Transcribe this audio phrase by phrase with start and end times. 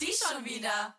[0.00, 0.94] Die schon wieder.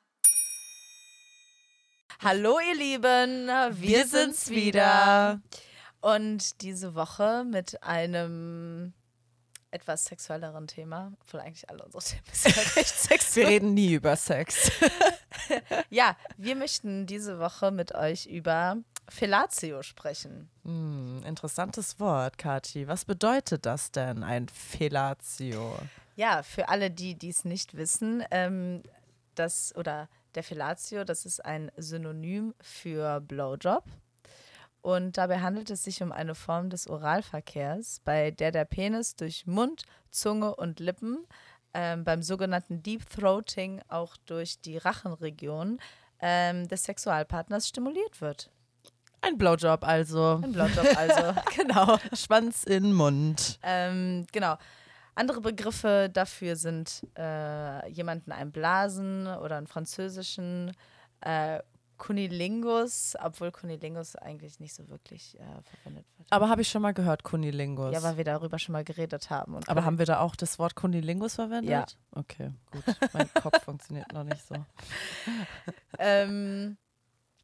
[2.20, 5.40] Hallo ihr Lieben, wir, Wir sind's wieder.
[6.02, 8.94] Und diese Woche mit einem
[9.72, 13.48] etwas sexuelleren Thema, obwohl eigentlich alle unsere Themen sind recht Wir sexuell.
[13.48, 14.72] reden nie über Sex.
[15.90, 18.78] Ja, wir möchten diese Woche mit euch über
[19.10, 20.50] Fellatio sprechen.
[20.64, 22.88] Hm, interessantes Wort, Kathi.
[22.88, 25.78] Was bedeutet das denn, ein Fellatio?
[26.16, 28.84] Ja, für alle, die dies nicht wissen, ähm,
[29.36, 33.84] das oder der Fellatio, das ist ein Synonym für Blowjob.
[34.82, 39.46] Und dabei handelt es sich um eine Form des Oralverkehrs, bei der der Penis durch
[39.46, 41.26] Mund, Zunge und Lippen
[41.74, 45.80] ähm, beim sogenannten Deep Throating auch durch die Rachenregion
[46.20, 48.50] ähm, des Sexualpartners stimuliert wird.
[49.22, 50.40] Ein Blowjob also.
[50.44, 51.98] Ein Blowjob also, genau.
[52.14, 53.60] Schwanz in Mund.
[53.64, 54.58] Ähm, genau.
[55.16, 60.72] Andere Begriffe dafür sind äh, jemanden einblasen oder einen französischen
[61.22, 61.60] äh,
[61.98, 66.32] Kunilingus, obwohl Kunilingus eigentlich nicht so wirklich äh, verwendet wird.
[66.32, 67.94] Aber habe ich schon mal gehört, Kunilingus.
[67.94, 69.60] Ja, weil wir darüber schon mal geredet haben.
[69.66, 71.72] Aber haben wir da auch das Wort Kunilingus verwendet?
[71.72, 71.86] Ja.
[72.12, 72.84] Okay, gut.
[73.14, 74.56] Mein Kopf funktioniert noch nicht so.
[75.98, 76.78] ähm,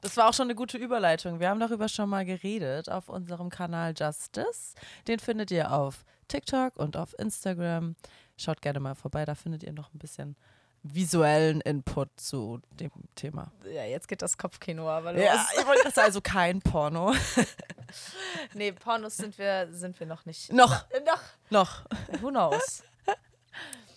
[0.03, 1.39] Das war auch schon eine gute Überleitung.
[1.39, 4.75] Wir haben darüber schon mal geredet auf unserem Kanal Justice.
[5.07, 7.95] Den findet ihr auf TikTok und auf Instagram.
[8.37, 10.35] Schaut gerne mal vorbei, da findet ihr noch ein bisschen
[10.83, 13.53] visuellen Input zu dem Thema.
[13.63, 15.23] ja, jetzt geht das Kopfkino aber los.
[15.23, 15.45] Ja,
[15.85, 17.13] das also kein Porno.
[18.55, 20.51] Nee, Pornos sind wir, sind wir noch nicht.
[20.51, 20.85] Noch.
[21.05, 21.21] Noch.
[21.51, 21.81] Noch.
[22.21, 22.83] Who knows?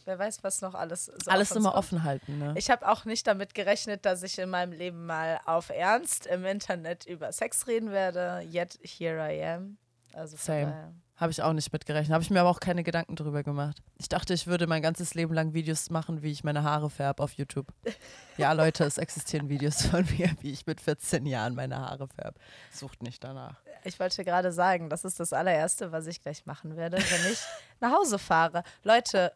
[0.07, 1.79] Wer weiß, was noch alles so Alles immer kommt.
[1.79, 2.55] offen halten, ne?
[2.57, 6.45] Ich habe auch nicht damit gerechnet, dass ich in meinem Leben mal auf Ernst im
[6.45, 8.47] Internet über Sex reden werde.
[8.49, 9.79] Yet here I am.
[10.15, 10.95] Also Same.
[11.17, 12.13] Habe ich auch nicht mitgerechnet.
[12.13, 13.83] Habe ich mir aber auch keine Gedanken drüber gemacht.
[13.97, 17.23] Ich dachte, ich würde mein ganzes Leben lang Videos machen, wie ich meine Haare färbe
[17.23, 17.67] auf YouTube.
[18.39, 22.39] Ja, Leute, es existieren Videos von mir, wie ich mit 14 Jahren meine Haare färbe.
[22.71, 23.57] Sucht nicht danach.
[23.83, 27.41] Ich wollte gerade sagen, das ist das allererste, was ich gleich machen werde, wenn ich
[27.81, 28.63] nach Hause fahre.
[28.83, 29.33] Leute,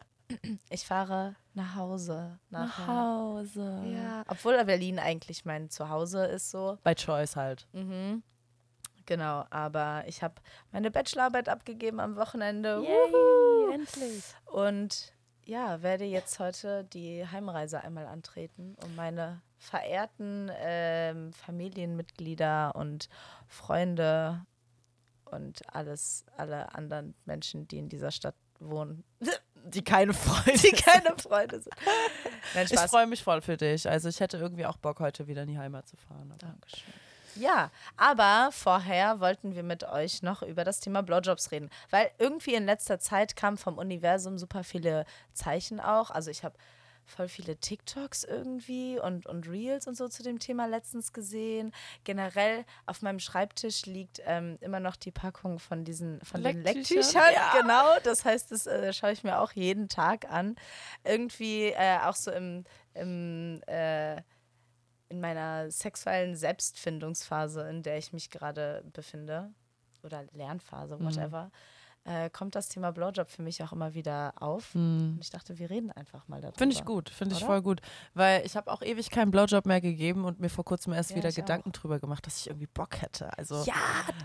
[0.71, 2.39] ich fahre nach Hause.
[2.51, 2.87] Nachher.
[2.87, 3.83] Hause.
[3.87, 6.79] Ja, obwohl Berlin eigentlich mein Zuhause ist so.
[6.83, 7.67] Bei Choice halt.
[7.73, 8.23] Mhm.
[9.07, 10.35] Genau, aber ich habe
[10.71, 12.81] meine Bachelorarbeit abgegeben am Wochenende.
[12.81, 14.23] Yay, endlich.
[14.45, 15.13] Und
[15.45, 23.09] ja, werde jetzt heute die Heimreise einmal antreten, um meine verehrten ähm, Familienmitglieder und
[23.49, 24.47] Freunde
[25.25, 29.05] und alles, alle anderen Menschen, die in dieser Stadt wohnen,
[29.65, 30.59] Die keine Freunde.
[30.59, 31.75] die keine Freunde sind.
[32.55, 33.89] Nein, Ich freue mich voll für dich.
[33.89, 36.31] Also ich hätte irgendwie auch Bock, heute wieder in die Heimat zu fahren.
[36.31, 36.93] Aber Dankeschön.
[37.37, 42.55] Ja, aber vorher wollten wir mit euch noch über das Thema Blowjobs reden, weil irgendwie
[42.55, 46.11] in letzter Zeit kamen vom Universum super viele Zeichen auch.
[46.11, 46.57] Also ich habe
[47.11, 51.73] voll viele TikToks irgendwie und, und Reels und so zu dem Thema letztens gesehen.
[52.05, 57.33] Generell auf meinem Schreibtisch liegt ähm, immer noch die Packung von diesen von den Lecktüchern?
[57.35, 57.61] Ja.
[57.61, 60.57] Genau, das heißt, das äh, schaue ich mir auch jeden Tag an.
[61.05, 64.23] Irgendwie äh, auch so im, im äh,
[65.11, 69.53] in meiner sexuellen Selbstfindungsphase, in der ich mich gerade befinde,
[70.03, 71.51] oder Lernphase, Mhm.
[72.05, 74.73] Äh, kommt das Thema Blowjob für mich auch immer wieder auf.
[74.75, 75.13] Hm.
[75.17, 76.57] Und ich dachte, wir reden einfach mal darüber.
[76.59, 77.81] Finde ich gut, finde ich voll gut.
[78.15, 81.17] Weil ich habe auch ewig keinen Blowjob mehr gegeben und mir vor kurzem erst Ja,
[81.17, 83.37] wieder Gedanken drüber gemacht, dass ich irgendwie Bock hätte.
[83.39, 83.75] Also Ja,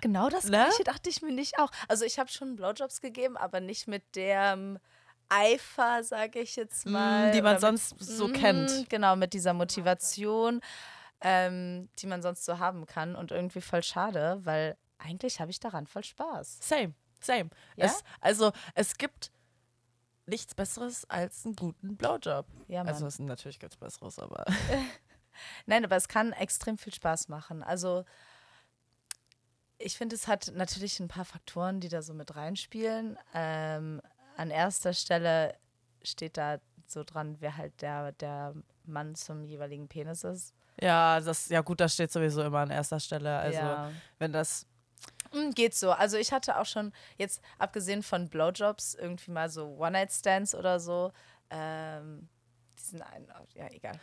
[0.01, 0.51] genau das Ne?
[0.51, 1.69] gleiche dachte ich mir nicht auch.
[1.89, 4.79] Also ich habe schon Blowjobs gegeben, aber nicht mit dem
[5.27, 7.31] Eifer, sage ich jetzt mm, mal.
[7.31, 8.89] die man mit- sonst so Mhm, kennt.
[8.89, 10.61] Genau, mit dieser Motivation,
[11.21, 13.15] ähm, die man sonst so haben kann.
[13.15, 16.59] Und irgendwie voll schade, weil eigentlich habe ich daran voll Spaß.
[16.61, 16.93] Same,
[17.25, 17.49] same.
[17.75, 17.85] Ja?
[17.85, 19.31] Es, also es gibt
[20.25, 22.47] nichts Besseres als einen guten Blowjob.
[22.67, 22.93] Ja, Mann.
[22.93, 24.45] also es ist natürlich ganz Besseres, aber
[25.65, 27.63] Nein, aber es kann extrem viel Spaß machen.
[27.63, 28.05] Also
[29.77, 33.17] ich finde, es hat natürlich ein paar Faktoren, die da so mit reinspielen.
[33.33, 34.01] Ähm,
[34.37, 35.55] an erster Stelle
[36.03, 38.53] steht da so dran, wer halt der, der
[38.85, 40.53] Mann zum jeweiligen Penis ist.
[40.79, 43.37] ja, das ja gut, das steht sowieso immer an erster Stelle.
[43.37, 43.91] Also ja.
[44.19, 44.67] wenn das
[45.53, 45.91] Geht so.
[45.91, 51.11] Also ich hatte auch schon, jetzt abgesehen von Blowjobs, irgendwie mal so One-Night-Stands oder so.
[51.49, 52.29] Ähm,
[52.77, 53.99] diesen einen, ja, egal.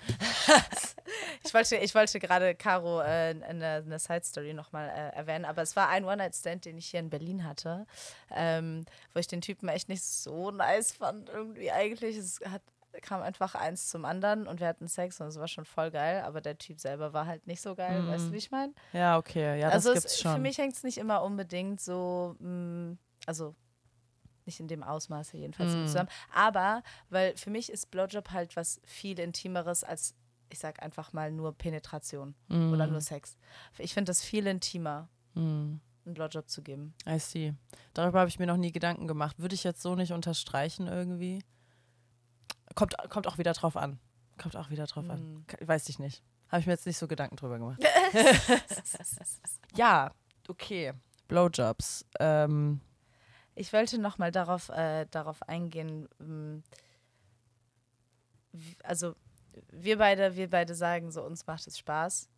[1.45, 5.77] ich wollte, ich wollte gerade Caro äh, eine, eine Side-Story nochmal äh, erwähnen, aber es
[5.77, 7.87] war ein One-Night-Stand, den ich hier in Berlin hatte,
[8.31, 12.17] ähm, wo ich den Typen echt nicht so nice fand, irgendwie eigentlich.
[12.17, 12.63] Es hat,
[13.01, 16.23] kam einfach eins zum anderen und wir hatten Sex und es war schon voll geil,
[16.23, 18.75] aber der Typ selber war halt nicht so geil, weißt du, wie ich meine?
[18.93, 20.33] ja okay, ja, das also gibt's es, schon.
[20.35, 22.97] für mich hängt es nicht immer unbedingt so, mh,
[23.27, 23.55] also
[24.45, 25.87] nicht in dem Ausmaße jedenfalls Mm.
[25.87, 26.09] zusammen.
[26.35, 30.15] Aber, weil für mich ist Blowjob halt was viel Intimeres als,
[30.51, 33.37] ich sag einfach mal, nur Penetration oder nur Sex.
[33.79, 35.77] Ich finde das viel intimer, Mm.
[36.05, 36.93] einen Blowjob zu geben.
[37.09, 37.55] I see.
[37.95, 39.39] Darüber habe ich mir noch nie Gedanken gemacht.
[39.39, 41.45] Würde ich jetzt so nicht unterstreichen irgendwie?
[42.75, 43.99] Kommt, kommt auch wieder drauf an.
[44.41, 45.45] Kommt auch wieder drauf an.
[45.47, 46.23] Ke- Weiß ich nicht.
[46.49, 47.83] Habe ich mir jetzt nicht so Gedanken drüber gemacht.
[49.77, 50.11] ja,
[50.49, 50.93] okay.
[51.29, 52.05] Blowjobs.
[52.21, 52.81] Ähm,
[53.55, 56.09] Ich wollte noch mal darauf, äh, darauf eingehen.
[58.53, 59.15] wie- Also
[59.71, 62.29] wir beide, wir beide sagen so, uns macht es Spaß.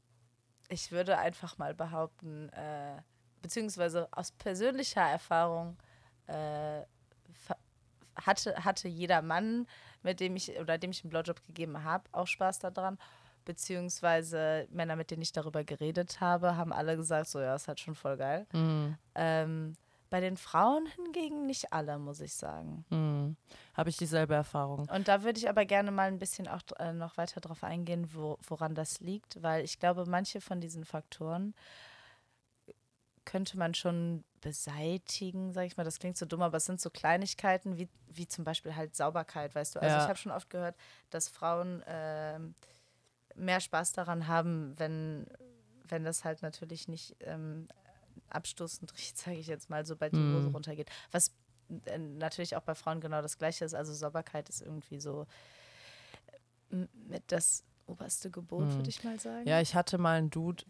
[0.68, 3.00] Ich würde einfach mal behaupten, äh,
[3.42, 5.76] beziehungsweise aus persönlicher Erfahrung
[6.26, 6.82] äh,
[8.16, 9.66] hatte, hatte jeder Mann,
[10.02, 12.98] mit dem ich oder dem ich einen Blowjob gegeben habe, auch Spaß daran.
[13.44, 17.80] Beziehungsweise Männer, mit denen ich darüber geredet habe, haben alle gesagt, so ja, ist halt
[17.80, 18.46] schon voll geil.
[18.52, 19.76] mh, Ähm,
[20.10, 22.84] bei den Frauen hingegen nicht alle, muss ich sagen.
[22.90, 23.34] mh.
[23.74, 24.88] Habe ich dieselbe Erfahrung.
[24.88, 28.08] Und da würde ich aber gerne mal ein bisschen auch äh, noch weiter drauf eingehen,
[28.14, 31.54] wo, woran das liegt, weil ich glaube, manche von diesen Faktoren
[33.24, 35.84] könnte man schon beseitigen, sag ich mal.
[35.84, 39.54] Das klingt so dumm, aber es sind so Kleinigkeiten wie, wie zum Beispiel halt Sauberkeit,
[39.54, 39.80] weißt du.
[39.80, 40.02] Also Ja.
[40.02, 40.76] ich habe schon oft gehört,
[41.10, 42.54] dass Frauen ähm,
[43.34, 45.26] mehr Spaß daran haben, wenn,
[45.88, 47.68] wenn das halt natürlich nicht ähm,
[48.28, 50.54] abstoßend riecht, sage ich jetzt mal, sobald die Hose Mhm.
[50.54, 50.90] runtergeht.
[51.10, 51.32] Was
[51.86, 53.74] äh, natürlich auch bei Frauen genau das Gleiche ist.
[53.74, 55.26] Also Sauberkeit ist irgendwie so
[56.70, 58.76] äh, mit das oberste Gebot, Mhm.
[58.76, 59.48] würde ich mal sagen.
[59.48, 60.64] Ja, ich hatte mal einen Dude,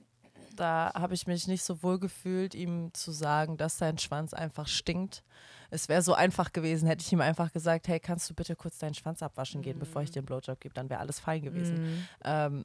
[0.55, 4.69] da habe ich mich nicht so wohl gefühlt, ihm zu sagen, dass sein Schwanz einfach
[4.69, 5.23] stinkt.
[5.71, 8.79] Es wäre so einfach gewesen, hätte ich ihm einfach gesagt, hey, kannst du bitte kurz
[8.79, 11.83] deinen Schwanz abwaschen gehen, bevor ich dir einen Blowjob gebe, dann wäre alles fein gewesen.
[11.83, 12.09] Mhm.
[12.25, 12.65] Ähm,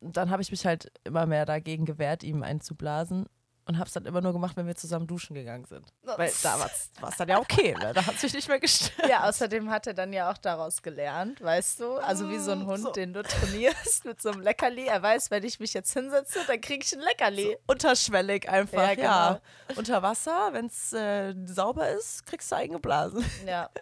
[0.00, 3.26] dann habe ich mich halt immer mehr dagegen gewehrt, ihm einzublasen.
[3.66, 5.86] Und habe es dann immer nur gemacht, wenn wir zusammen duschen gegangen sind.
[6.02, 6.70] Weil da war
[7.08, 7.92] es dann ja okay, ne?
[7.94, 9.08] da hat es mich nicht mehr gestört.
[9.08, 11.94] Ja, außerdem hat er dann ja auch daraus gelernt, weißt du?
[11.94, 12.92] Also wie so ein Hund, So.
[12.92, 14.86] den du trainierst mit so einem Leckerli.
[14.86, 17.56] Er weiß, wenn ich mich jetzt hinsetze, dann kriege ich ein Leckerli.
[17.66, 19.32] Unterschwellig einfach, Ja, ja.
[19.32, 19.78] genau.
[19.78, 23.24] Unter Wasser, wenn es äh, sauber ist, kriegst du eingeblasen.
[23.46, 23.70] Ja.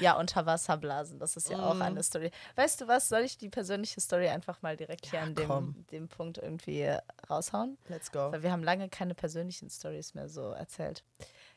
[0.00, 1.82] Ja, Unterwasserblasen, das ist ja auch Mhm.
[1.82, 2.30] eine Story.
[2.56, 5.46] Weißt du was, soll ich die persönliche Story einfach mal direkt hier Ja, an dem,
[5.46, 5.86] komm.
[5.90, 6.88] dem Punkt irgendwie
[7.28, 7.78] raushauen?
[7.88, 8.32] Let's go.
[8.32, 11.04] Weil wir haben lange keine persönlichen Stories mehr so erzählt.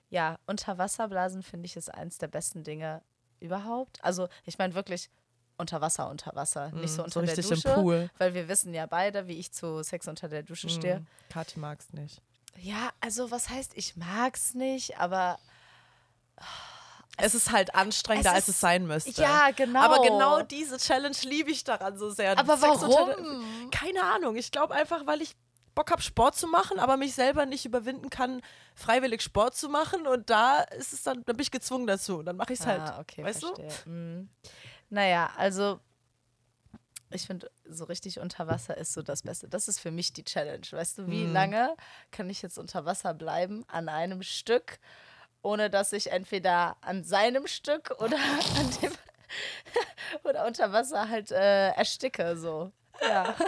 [0.10, 3.02] Ja, Unterwasserblasen finde ich ist eins der besten Dinge
[3.40, 4.04] überhaupt.
[4.04, 5.10] Also ich meine wirklich
[5.58, 7.69] unter Wasser, unter Wasser, nicht so Mm, unter der richtig Dusche.
[7.69, 8.10] im Pool.
[8.18, 11.00] Weil wir wissen ja beide, wie ich zu Sex unter der Dusche stehe.
[11.00, 12.22] Mm, Kathi mag's nicht.
[12.58, 15.40] Ja, also was heißt, ich mag's nicht, aber
[17.18, 19.22] Es ist halt anstrengender, Es als ist- es sein müsste.
[19.22, 19.80] ja, genau.
[19.82, 22.38] Aber genau diese Challenge liebe ich daran so sehr.
[22.38, 23.70] Aber Sex warum?
[23.72, 24.36] Keine Ahnung.
[24.36, 25.36] Ich glaube einfach, weil ich
[25.76, 28.42] Bock habe, Sport zu machen, aber mich selber nicht überwinden kann,
[28.76, 30.08] freiwillig Sport zu machen.
[30.08, 32.18] Und da ist es dann, dann bin ich gezwungen dazu.
[32.20, 32.82] Und dann mache ich es halt.
[32.82, 33.56] Ah, okay, weißt du?
[33.56, 33.92] verstehe.
[33.94, 34.30] Mhm.
[34.90, 35.80] Naja, also
[37.12, 39.48] ich finde, so richtig unter Wasser ist so das Beste.
[39.48, 40.66] Das ist für mich die Challenge.
[40.70, 41.34] Weißt du, wie Mhm.
[41.34, 41.76] lange
[42.12, 44.80] kann ich jetzt unter Wasser bleiben an einem Stück,
[45.46, 48.18] ohne dass ich entweder an seinem Stück oder
[48.58, 48.92] an dem
[50.24, 52.72] oder unter Wasser halt äh, ersticke so.
[53.02, 53.36] Ja.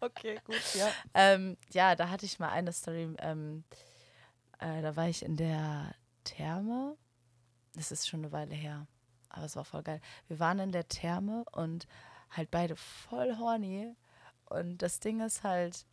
[0.00, 0.88] Okay, gut, ja.
[1.12, 3.16] Ähm, ja, da hatte ich mal eine Story.
[3.18, 3.64] Ähm,
[4.60, 5.92] äh, da war ich in der
[6.22, 6.96] Therme.
[7.74, 8.86] Das ist schon eine Weile her.
[9.28, 10.00] Aber es war voll geil.
[10.28, 11.88] Wir waren in der Therme und
[12.30, 13.92] halt beide voll horny.
[14.44, 15.84] Und das Ding ist halt,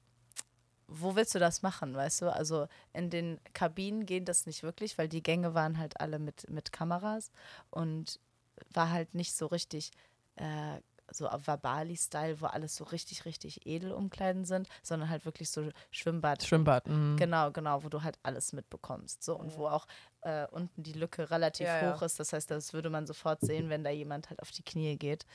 [0.88, 2.34] wo willst du das machen, weißt du?
[2.34, 6.50] Also in den Kabinen geht das nicht wirklich, weil die Gänge waren halt alle mit,
[6.50, 7.32] mit Kameras
[7.70, 8.20] und
[8.74, 9.92] war halt nicht so richtig
[10.36, 10.80] äh,
[11.12, 15.70] so auf Wabali-Style, wo alles so richtig, richtig edel umkleiden sind, sondern halt wirklich so
[15.92, 16.44] Schwimmbad.
[16.44, 16.88] Schwimmbad.
[16.88, 17.16] mhm.
[17.18, 19.24] Genau, genau, wo du halt alles mitbekommst.
[19.24, 19.88] So, und wo auch
[20.22, 21.96] äh, unten die Lücke relativ Ja, ja.
[21.96, 22.20] hoch ist.
[22.20, 25.26] Das heißt, das würde man sofort sehen, wenn da jemand halt auf die Knie geht.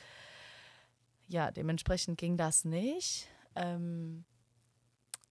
[1.27, 3.27] Ja, dementsprechend ging das nicht.
[3.55, 4.25] Ähm,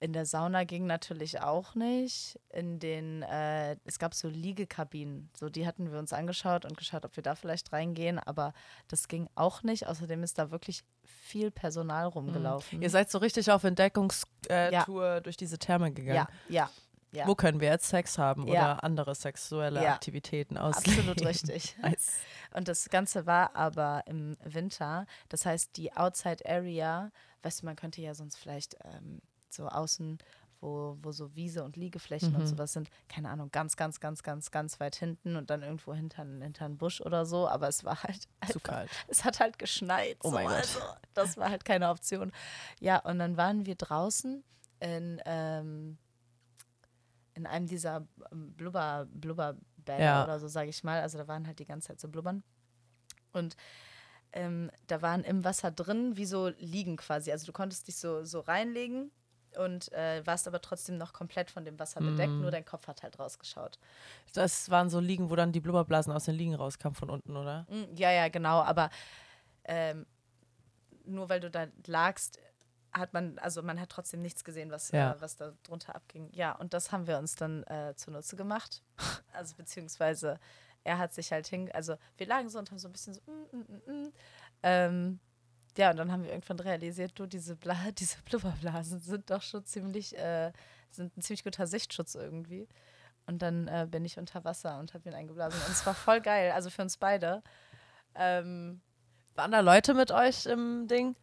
[0.00, 2.40] in der Sauna ging natürlich auch nicht.
[2.48, 7.04] In den, äh, es gab so Liegekabinen, so die hatten wir uns angeschaut und geschaut,
[7.04, 8.54] ob wir da vielleicht reingehen, aber
[8.88, 9.86] das ging auch nicht.
[9.86, 12.80] Außerdem ist da wirklich viel Personal rumgelaufen.
[12.80, 15.20] Ihr seid so richtig auf Entdeckungstour äh, Ja.
[15.20, 16.16] Durch diese Therme gegangen.
[16.16, 16.70] ja, ja,
[17.12, 17.26] ja.
[17.26, 18.52] Wo können wir jetzt Sex haben Ja.
[18.74, 19.86] oder andere sexuelle.
[19.86, 21.10] Aktivitäten ausleben?
[21.10, 21.76] Absolut richtig.
[21.82, 22.20] Nice.
[22.54, 25.06] Und das Ganze war aber im Winter.
[25.28, 27.10] Das heißt, die Outside Area,
[27.42, 29.20] weißt du, man könnte ja sonst vielleicht ähm,
[29.52, 30.18] so außen,
[30.60, 34.50] wo, wo so Wiese und Liegeflächen und sowas sind, keine Ahnung, ganz, ganz, ganz, ganz,
[34.50, 37.48] ganz weit hinten und dann irgendwo hinter, hinter einen Busch oder so.
[37.48, 38.90] Aber es war halt Zu einfach, kalt.
[39.08, 40.18] es hat halt geschneit.
[40.22, 40.58] Oh mein so, Gott.
[40.58, 40.80] Also,
[41.14, 42.30] das war halt keine Option.
[42.78, 44.44] Ja, und dann waren wir draußen
[44.80, 45.96] in, ähm,
[47.34, 50.24] in einem dieser ähm, Blubber, Blubberbäder Ja.
[50.24, 51.00] oder so, sage ich mal.
[51.00, 52.42] Also da waren halt die ganze Zeit so Blubbern.
[53.32, 53.56] Und
[54.32, 57.32] ähm, da waren im Wasser drin wie so Liegen quasi.
[57.32, 59.10] Also du konntest dich so, so reinlegen
[59.58, 62.40] und äh, warst aber trotzdem noch komplett von dem Wasser bedeckt, Mhm.
[62.42, 63.78] nur dein Kopf hat halt rausgeschaut.
[64.34, 67.66] Das waren so Liegen, wo dann die Blubberblasen aus den Liegen rauskamen von unten, oder?
[67.68, 68.90] Mm, Ja, ja, genau, aber
[69.64, 70.06] ähm,
[71.04, 72.38] nur weil du da lagst,
[72.92, 75.12] hat man, also man hat trotzdem nichts gesehen, was, Ja.
[75.12, 76.28] äh, was da drunter abging.
[76.32, 78.82] Ja, und das haben wir uns dann äh, zunutze gemacht.
[79.32, 80.40] Also beziehungsweise
[80.82, 83.20] er hat sich halt hin, also wir lagen so und haben so ein bisschen so,
[83.26, 84.12] mm, mm, mm, mm.
[84.64, 85.20] Ähm,
[85.76, 89.64] ja, und dann haben wir irgendwann realisiert, du, diese, Bla diese Blubberblasen sind doch schon
[89.64, 90.52] ziemlich, äh,
[90.90, 92.68] sind ein ziemlich guter Sichtschutz irgendwie.
[93.26, 95.60] Und dann äh, bin ich unter Wasser und habe ihn eingeblasen.
[95.66, 97.42] Und es war voll geil, also für uns beide.
[98.14, 98.80] Ähm,
[99.36, 101.14] Waren da Leute mit euch im Ding?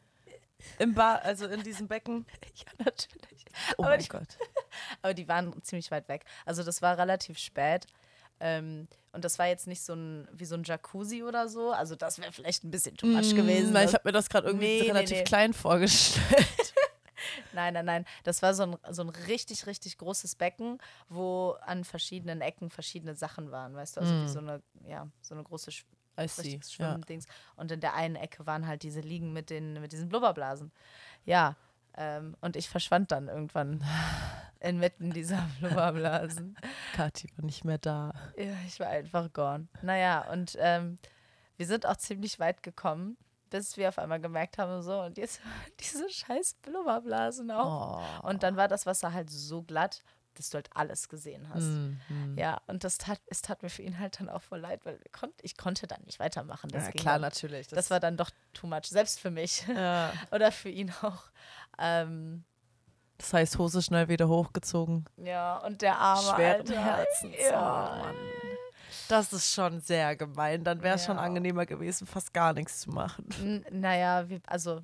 [0.80, 2.25] Im Bar, also in diesem Becken?
[2.56, 3.46] ja, natürlich.
[3.77, 4.38] Oh Aber mein die- Gott.
[5.01, 6.24] Aber die waren ziemlich weit weg.
[6.46, 7.86] Also das war relativ spät.
[8.39, 11.72] Ähm, und das war jetzt nicht so ein, wie so ein Jacuzzi oder so.
[11.72, 13.72] Also das wäre vielleicht ein bisschen too much gewesen.
[13.72, 15.24] Mm, Weil ich Das- habe mir das gerade irgendwie Nee, nee, relativ nee.
[15.24, 16.24] klein vorgestellt.
[17.53, 18.06] Nein, nein, nein.
[18.24, 20.77] Das war so ein, so ein richtig, richtig großes Becken,
[21.10, 24.01] wo an verschiedenen Ecken verschiedene Sachen waren, weißt du?
[24.01, 26.22] Also wie so eine, ja, so eine große Sch see.
[26.22, 26.91] richtiges Ja.
[26.91, 27.25] Schwimmdings.
[27.56, 30.72] Und in der einen Ecke waren halt diese Liegen mit, den, mit diesen Blubberblasen.
[31.25, 31.56] Ja.
[31.98, 33.84] Ähm, und ich verschwand dann irgendwann
[34.60, 36.56] inmitten dieser Blubberblasen.
[36.96, 38.13] Kathi war nicht mehr da.
[38.38, 39.68] Ja, ich war einfach gone.
[39.82, 40.98] Naja, und ähm,
[41.58, 43.18] wir sind auch ziemlich weit gekommen,
[43.50, 45.42] bis wir auf einmal gemerkt haben, so, und jetzt
[45.80, 48.00] diese scheiß Blubberblasen auch.
[48.24, 48.27] Oh.
[48.27, 50.04] Und dann war das Wasser halt so glatt,
[50.38, 51.63] dass du halt alles gesehen hast.
[51.63, 52.38] Mm, mm.
[52.38, 55.00] Ja, und das tat, es tat mir für ihn halt dann auch voll leid, weil
[55.12, 56.70] konnt, ich konnte dann nicht weitermachen.
[56.70, 57.67] Das Ja, ging klar, dann, natürlich.
[57.67, 60.12] Das war dann doch too much, selbst für mich ja.
[60.32, 61.24] oder für ihn auch.
[61.79, 62.44] Ähm,
[63.17, 65.06] Das heißt, Hose schnell wieder hochgezogen.
[65.17, 66.84] ja, und der arme Schweren Alter.
[66.86, 67.36] Herzens.
[67.50, 67.96] Ja.
[67.96, 68.15] Oh, Mann.
[69.10, 70.63] Das ist schon sehr gemein.
[70.63, 71.24] Dann wäre es schon Ja.
[71.24, 73.27] angenehmer gewesen, fast gar nichts zu machen.
[73.39, 74.84] N naja, wir, also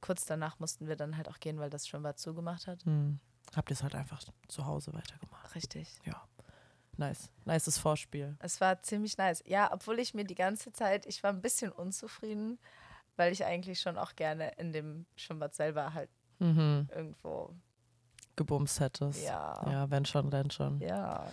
[0.00, 2.84] kurz danach mussten wir dann halt auch gehen, weil das Schwimmbad zugemacht hat.
[2.84, 3.18] Hm.
[3.56, 5.54] Habt ihr es halt einfach zu Hause weitergemacht.
[5.54, 5.88] Richtig.
[6.04, 6.22] Ja.
[6.96, 7.30] Nice.
[7.44, 8.36] Nices Vorspiel.
[8.40, 9.42] Es war ziemlich nice.
[9.46, 12.58] Ja, obwohl ich mir die ganze Zeit, ich war ein bisschen unzufrieden,
[13.16, 16.88] weil ich eigentlich schon auch gerne in dem Schwimmbad selber halt Mhm.
[16.94, 17.54] irgendwo,
[18.36, 19.22] Gebumst hättest.
[19.22, 20.80] ja, Ja, wenn schon, dann schon.
[20.80, 21.26] ja.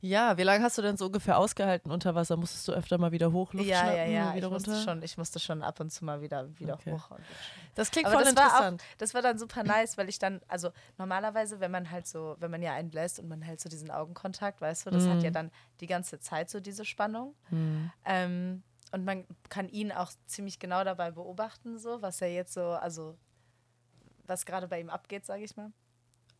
[0.00, 2.36] Ja, wie lange hast du denn so ungefähr ausgehalten unter Wasser?
[2.36, 4.28] Musstest du öfter mal wieder hoch, Luft Ja, ja, schnappen, ja.
[4.30, 4.84] Ich wieder musste, runter?
[4.84, 6.92] schon, ich musste schon ab und zu mal wieder, wieder Okay.
[6.92, 7.10] hoch.
[7.74, 8.84] Das klingt Aber voll das war auch- interessant.
[8.98, 12.50] das war dann super nice, weil ich dann, also normalerweise, wenn man halt so, wenn
[12.50, 15.50] man ja einbläst und man hält so diesen Augenkontakt, weißt du, das hat ja dann
[15.80, 17.34] die ganze Zeit so diese Spannung.
[17.48, 17.90] Hm.
[18.04, 18.62] Ähm,
[18.92, 23.18] und man kann ihn auch ziemlich genau dabei beobachten, so, was er jetzt so, also
[24.26, 25.72] was gerade bei ihm abgeht, sage ich mal.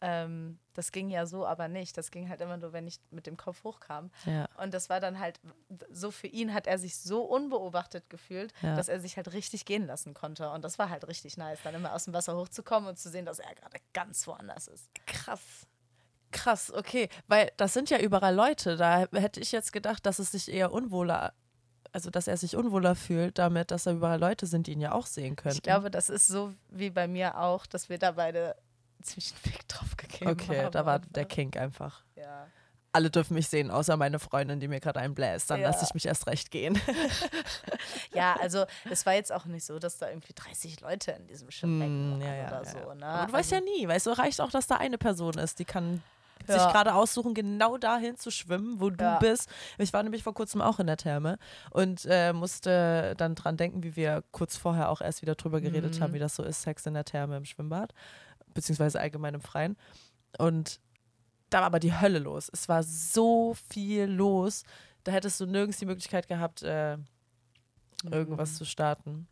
[0.01, 1.97] Ähm, das ging ja so aber nicht.
[1.99, 4.11] Das ging halt immer nur, wenn ich mit dem Kopf hochkam.
[4.27, 4.49] Ja.
[4.63, 5.41] Und das war dann halt
[5.91, 8.77] so für ihn hat er sich so unbeobachtet gefühlt, Ja.
[8.77, 10.51] dass er sich halt richtig gehen lassen konnte.
[10.51, 13.27] Und das war halt richtig nice, dann immer aus dem Wasser hochzukommen und zu sehen,
[13.27, 14.89] dass er gerade ganz woanders ist.
[15.07, 15.41] Krass.
[16.31, 17.09] Krass, okay.
[17.27, 18.77] Weil das sind ja überall Leute.
[18.77, 21.33] Da hätte ich jetzt gedacht, dass es sich eher unwohler,
[21.91, 24.93] also dass er sich unwohler fühlt damit, dass da überall Leute sind, die ihn ja
[24.93, 25.55] auch sehen können.
[25.55, 28.55] Ich glaube, das ist so wie bei mir auch, dass wir da beide
[29.03, 30.31] ziemlich einen Weg drauf gegeben.
[30.31, 31.09] Okay, da war einfach.
[31.13, 32.03] der Kink einfach.
[32.17, 32.47] Ja.
[32.93, 35.51] Alle dürfen mich sehen, außer meine Freundin, die mir gerade einbläst.
[35.51, 35.69] Dann Ja.
[35.69, 36.81] lasse ich mich erst recht gehen.
[38.15, 41.51] ja, also es war jetzt auch nicht so, dass da irgendwie 30 Leute in diesem
[41.51, 42.95] Schwimmbecken Mm, waren ja, oder ja, so.
[42.95, 43.07] Ne?
[43.07, 45.59] Aber du weißt ja Also- nie, weißt du, reicht auch, dass da eine Person ist,
[45.59, 46.03] die kann
[46.47, 46.71] sich Ja.
[46.73, 49.19] gerade aussuchen, genau dahin zu schwimmen, wo du Ja.
[49.19, 49.51] bist.
[49.77, 51.37] Ich war nämlich vor kurzem auch in der Therme
[51.71, 55.97] und äh, musste dann dran denken, wie wir kurz vorher auch erst wieder drüber geredet
[55.99, 56.03] Mhm.
[56.03, 57.93] haben, wie das so ist, Sex in der Therme im Schwimmbad,
[58.59, 59.77] beziehungsweise allgemein im Freien.
[60.39, 60.81] Und
[61.51, 62.51] da war aber die Hölle los.
[62.53, 64.65] Es war so viel los.
[65.05, 66.99] Da hättest du nirgends die Möglichkeit gehabt, äh,
[68.11, 68.55] irgendwas Mhm.
[68.57, 69.29] zu starten.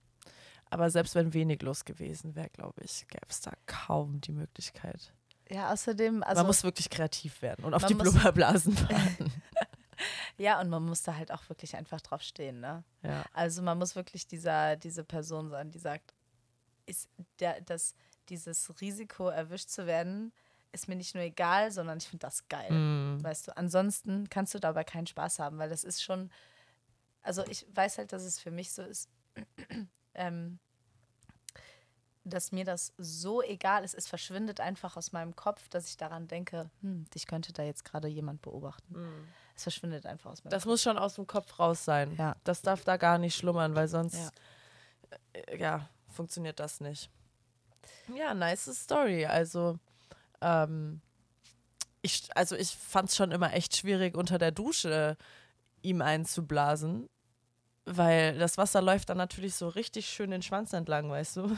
[0.70, 5.12] Aber selbst wenn wenig los gewesen wäre, glaube ich, gäbe es da kaum die Möglichkeit.
[5.48, 9.32] Ja, außerdem, also man muss wirklich kreativ werden und auf die Blubberblasen warten.
[10.38, 12.82] ja, und man muss da halt auch wirklich einfach drauf stehen, ne?
[13.02, 13.24] ja.
[13.32, 16.14] Also man muss wirklich dieser, diese Person sein, die sagt,
[16.86, 17.94] ist der, das,
[18.26, 20.32] dieses Risiko erwischt zu werden,
[20.72, 22.70] ist mir nicht nur egal, sondern ich finde das geil.
[22.70, 23.22] Mm.
[23.22, 26.30] Weißt du, ansonsten kannst du dabei keinen Spaß haben, weil das ist schon,
[27.22, 29.08] also ich weiß halt, dass es für mich so ist,
[30.14, 30.58] ähm,
[32.24, 36.26] dass mir das so egal ist, es verschwindet einfach aus meinem Kopf, dass ich daran
[36.26, 39.28] denke, hm, dich könnte da jetzt gerade jemand beobachten.
[39.54, 40.70] Es verschwindet einfach aus meinem Das Kopf.
[40.72, 42.14] muss schon aus dem Kopf raus sein.
[42.16, 42.34] Ja.
[42.44, 44.30] Das darf da gar nicht schlummern, weil sonst Ja.
[45.32, 47.08] äh, ja, funktioniert das nicht.
[48.14, 49.26] Ja, nice Story.
[49.26, 49.78] Also,
[50.40, 51.00] ähm,
[52.02, 55.16] ich, also ich fand es schon immer echt schwierig, unter der Dusche
[55.82, 57.08] ihm einzublasen.
[57.84, 61.56] Weil das Wasser läuft dann natürlich so richtig schön den Schwanz entlang, weißt du?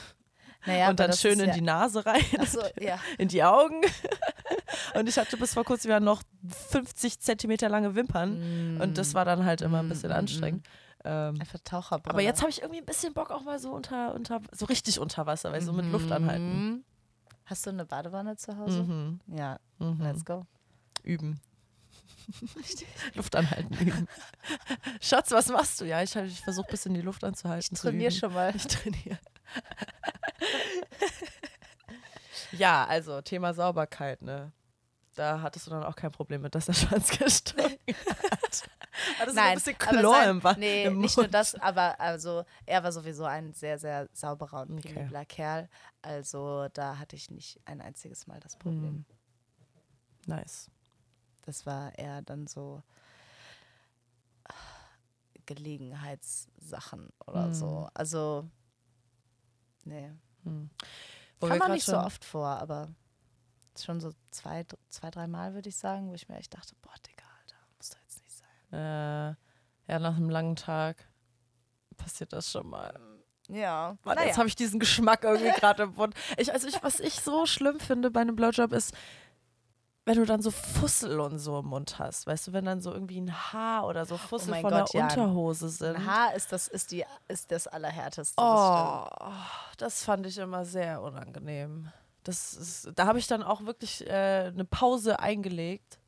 [0.67, 2.99] Naja, und dann schön in die Nase rein, Achso, ja.
[3.17, 3.81] in die Augen.
[4.95, 6.23] Und ich hatte bis vor kurzem ja noch
[6.71, 8.79] 50 Zentimeter lange Wimpern.
[8.81, 10.67] Und das war dann halt immer ein bisschen Mm, mm, anstrengend.
[11.05, 12.13] Ähm, Einfach Taucherbrille.
[12.15, 14.99] aber jetzt habe ich irgendwie ein bisschen Bock auch mal so unter, unter so richtig
[14.99, 16.69] unter Wasser, weil so mit Luft anhalten.
[16.71, 16.85] Mhm.
[17.47, 18.83] Hast du eine Badewanne zu Hause?
[18.83, 19.21] Mhm.
[19.29, 20.01] Ja, Mhm.
[20.03, 20.45] let's go.
[21.05, 21.41] Üben.
[23.15, 24.09] Luft anhalten üben.
[25.01, 25.85] Schatz, was machst du?
[25.87, 27.75] Ja, ich, ich versuche ein bisschen die Luft anzuhalten.
[27.75, 28.55] Ich trainiere schon mal.
[28.55, 29.19] Ich trainiere.
[32.53, 34.53] ja, also Thema Sauberkeit, ne?
[35.19, 37.77] Da hattest du dann auch kein Problem mit, dass der Schwanz gestunken
[38.31, 38.69] hat.
[39.19, 41.35] Hattest du ein bisschen Chlor sein- im, Wa- Nee, im nicht nur Mund?
[41.35, 44.93] das, aber also er war sowieso ein sehr, sehr sauberer und Okay.
[44.95, 45.69] penibler Kerl.
[46.03, 49.05] Also da hatte ich nicht ein einziges Mal das Problem.
[49.05, 49.05] Hm.
[50.27, 50.71] Nice.
[51.43, 52.83] Das war eher dann so
[55.79, 57.55] Gelegenheitssachen oder Hm.
[57.55, 57.89] so.
[57.95, 58.49] Also,
[59.85, 60.11] nee.
[60.45, 60.71] Hm.
[61.41, 62.89] Wo wir Kam man nicht so oft vor, aber
[63.85, 66.95] schon so zwei, zwei drei Mal, würde ich sagen, wo ich mir echt dachte, boah,
[67.07, 68.79] Digga, Alter, muss doch jetzt nicht sein.
[68.79, 71.09] Äh, ja, nach einem langen Tag
[71.97, 72.99] passiert das schon mal.
[73.49, 74.29] Ja, Mann, naja.
[74.29, 76.15] jetzt habe ich diesen Geschmack irgendwie gerade im Mund.
[76.37, 78.95] Ich, also ich, was ich so schlimm finde bei einem Blowjob ist,
[80.05, 82.27] wenn du dann so Fussel und so im Mund hast.
[82.27, 85.01] Weißt du, wenn dann so irgendwie ein Haar oder so Fussel Oh von Gott, der
[85.01, 85.07] ja.
[85.07, 85.97] Unterhose sind.
[85.97, 88.35] Ein Haar ist das, ist die, ist das Allerhärteste.
[88.37, 89.07] das Oh,
[89.77, 91.91] das fand ich immer sehr unangenehm.
[92.29, 95.99] Das ist, da habe ich dann auch wirklich äh, eine Pause eingelegt.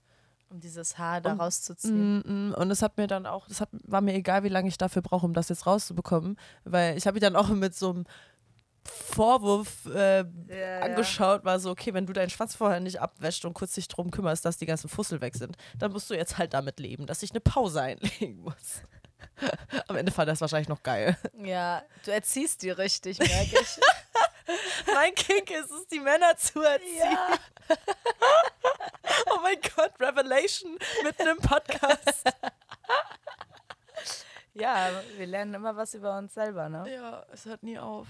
[0.51, 2.53] Um dieses Haar da Um- rauszuziehen.
[2.55, 5.01] Und es hat mir dann auch, das hat, war mir egal, wie lange ich dafür
[5.01, 6.39] brauche, um das jetzt rauszubekommen.
[6.65, 8.05] Weil ich habe mich dann auch mit so einem
[8.85, 13.55] Vorwurf äh, Ja, angeschaut, war so, okay, wenn du deinen Schwanz vorher nicht abwäscht und
[13.55, 16.53] kurz dich drum kümmerst, dass die ganzen Fussel weg sind, dann musst du jetzt halt
[16.53, 18.83] damit leben, dass ich eine Pause einlegen muss.
[19.89, 21.17] Am Ende fand das wahrscheinlich noch geil.
[21.43, 23.81] Ja, du erziehst die richtig, merke ich.
[24.95, 27.19] mein Kink ist es, die Männer zu erziehen.
[29.31, 32.25] oh mein Gott, Revelation mitten im Podcast.
[34.55, 36.93] ja, wir lernen immer was über uns selber, ne?
[36.93, 38.09] Ja, es hört nie auf.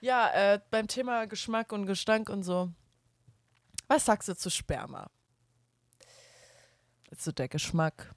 [0.00, 2.70] Ja, äh, beim Thema Geschmack und Gestank und so.
[3.88, 5.08] Was sagst du zu Sperma?
[7.10, 8.10] Also der Geschmack,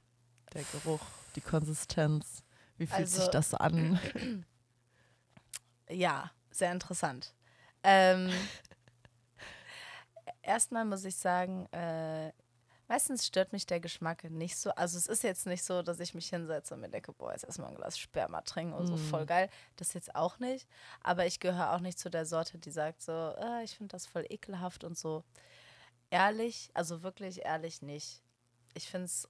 [0.53, 1.01] der Geruch,
[1.35, 2.43] die Konsistenz.
[2.77, 4.45] Wie fühlt sich Also- das an?
[5.87, 7.34] Ja, sehr interessant.
[7.85, 8.29] Ähm,
[10.41, 12.31] erstmal muss ich sagen, äh,
[12.87, 14.71] meistens stört mich der Geschmack nicht so.
[14.71, 17.43] Also es ist jetzt nicht so, dass ich mich hinsetze und mir denke, boah, jetzt
[17.43, 19.49] erstmal ein Glas Sperma trinken und so, voll geil.
[19.77, 20.67] Das jetzt auch nicht.
[21.01, 24.05] Aber ich gehöre auch nicht zu der Sorte, die sagt so, äh, ich finde das
[24.05, 25.23] voll ekelhaft und so.
[26.11, 28.21] Ehrlich, also wirklich ehrlich nicht.
[28.73, 29.27] Ich finde es,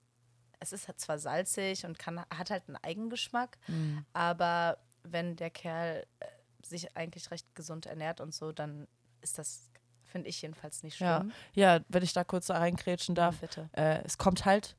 [0.60, 4.06] es ist halt zwar salzig und kann, hat halt einen Eigengeschmack, Hm.
[4.14, 6.26] aber wenn der Kerl äh,
[6.70, 8.88] sich eigentlich recht gesund ernährt und so, dann
[9.22, 9.70] ist das,
[10.06, 11.32] finde ich jedenfalls nicht Ja, schlimm.
[11.54, 13.40] ja, wenn ich da kurz da reingrätschen darf.
[13.40, 13.70] bitte.
[13.74, 14.76] Äh, es kommt halt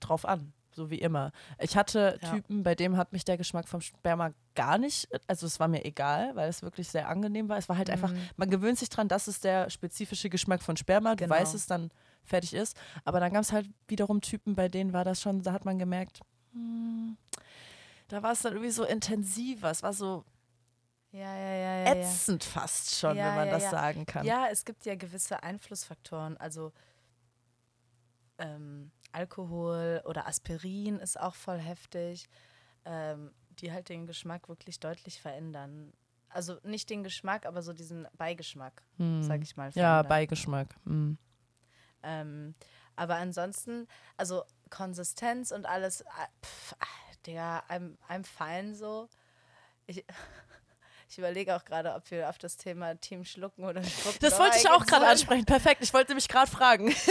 [0.00, 1.32] drauf an, so wie immer.
[1.58, 2.30] Ich hatte Ja.
[2.34, 5.84] Typen, bei dem hat mich der Geschmack vom Sperma gar nicht, also es war mir
[5.84, 7.56] egal, weil es wirklich sehr angenehm war.
[7.58, 8.28] Es war halt einfach, Mhm.
[8.36, 11.34] man gewöhnt sich dran, das ist der spezifische Geschmack von Sperma, du Genau.
[11.34, 11.90] weißt es, dann
[12.24, 12.76] fertig ist.
[13.04, 15.78] Aber dann gab es halt wiederum Typen, bei denen war das schon, da hat man
[15.78, 16.20] gemerkt,
[16.52, 17.16] hm,
[18.08, 20.24] da war es dann irgendwie so intensiver, es war so
[21.14, 21.84] Ja, ja, ja, ja.
[21.84, 21.92] ja.
[21.94, 23.70] ätzend fast schon, Ja, wenn man ja, das ja.
[23.70, 24.26] sagen kann.
[24.26, 26.36] Ja, es gibt ja gewisse Einflussfaktoren.
[26.38, 26.72] Also
[28.38, 32.28] ähm, Alkohol oder Aspirin ist auch voll heftig,
[32.84, 35.92] ähm, die halt den Geschmack wirklich deutlich verändern.
[36.30, 39.22] Also nicht den Geschmack, aber so diesen Beigeschmack, Hm.
[39.22, 39.66] sag ich mal.
[39.68, 40.08] Ja, verändern.
[40.08, 40.74] Beigeschmack.
[40.84, 41.16] Hm.
[42.02, 42.54] Ähm,
[42.96, 46.04] aber ansonsten, also Konsistenz und alles, äh,
[46.44, 46.86] pff, ah,
[47.24, 49.08] Digga, einem, einem fallen so.
[49.86, 50.04] Ich,
[51.14, 54.58] ich überlege auch gerade, ob wir auf das Thema Team Schlucken oder Schlucken Das wollte
[54.58, 55.44] ich auch gerade ansprechen.
[55.44, 55.82] Perfekt.
[55.84, 56.92] Ich wollte mich gerade fragen.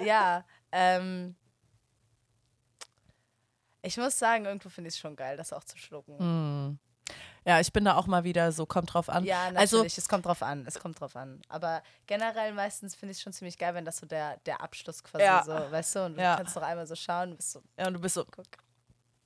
[0.00, 1.34] Ja, ähm,
[3.82, 6.18] ich muss sagen, irgendwo finde ich es schon geil, das auch zu schlucken.
[6.18, 6.78] Hm.
[7.44, 9.24] Ja, ich bin da auch mal wieder so, kommt drauf an.
[9.24, 11.40] Ja, natürlich, Also- es kommt drauf an, es kommt drauf an.
[11.48, 15.02] Aber generell meistens finde ich es schon ziemlich geil, wenn das so der, der Abschluss
[15.02, 15.42] quasi Ja.
[15.42, 16.36] so, weißt du, und du Ja.
[16.36, 18.24] kannst doch einmal so schauen, bist so, Ja, und du bist so.
[18.24, 18.46] guck.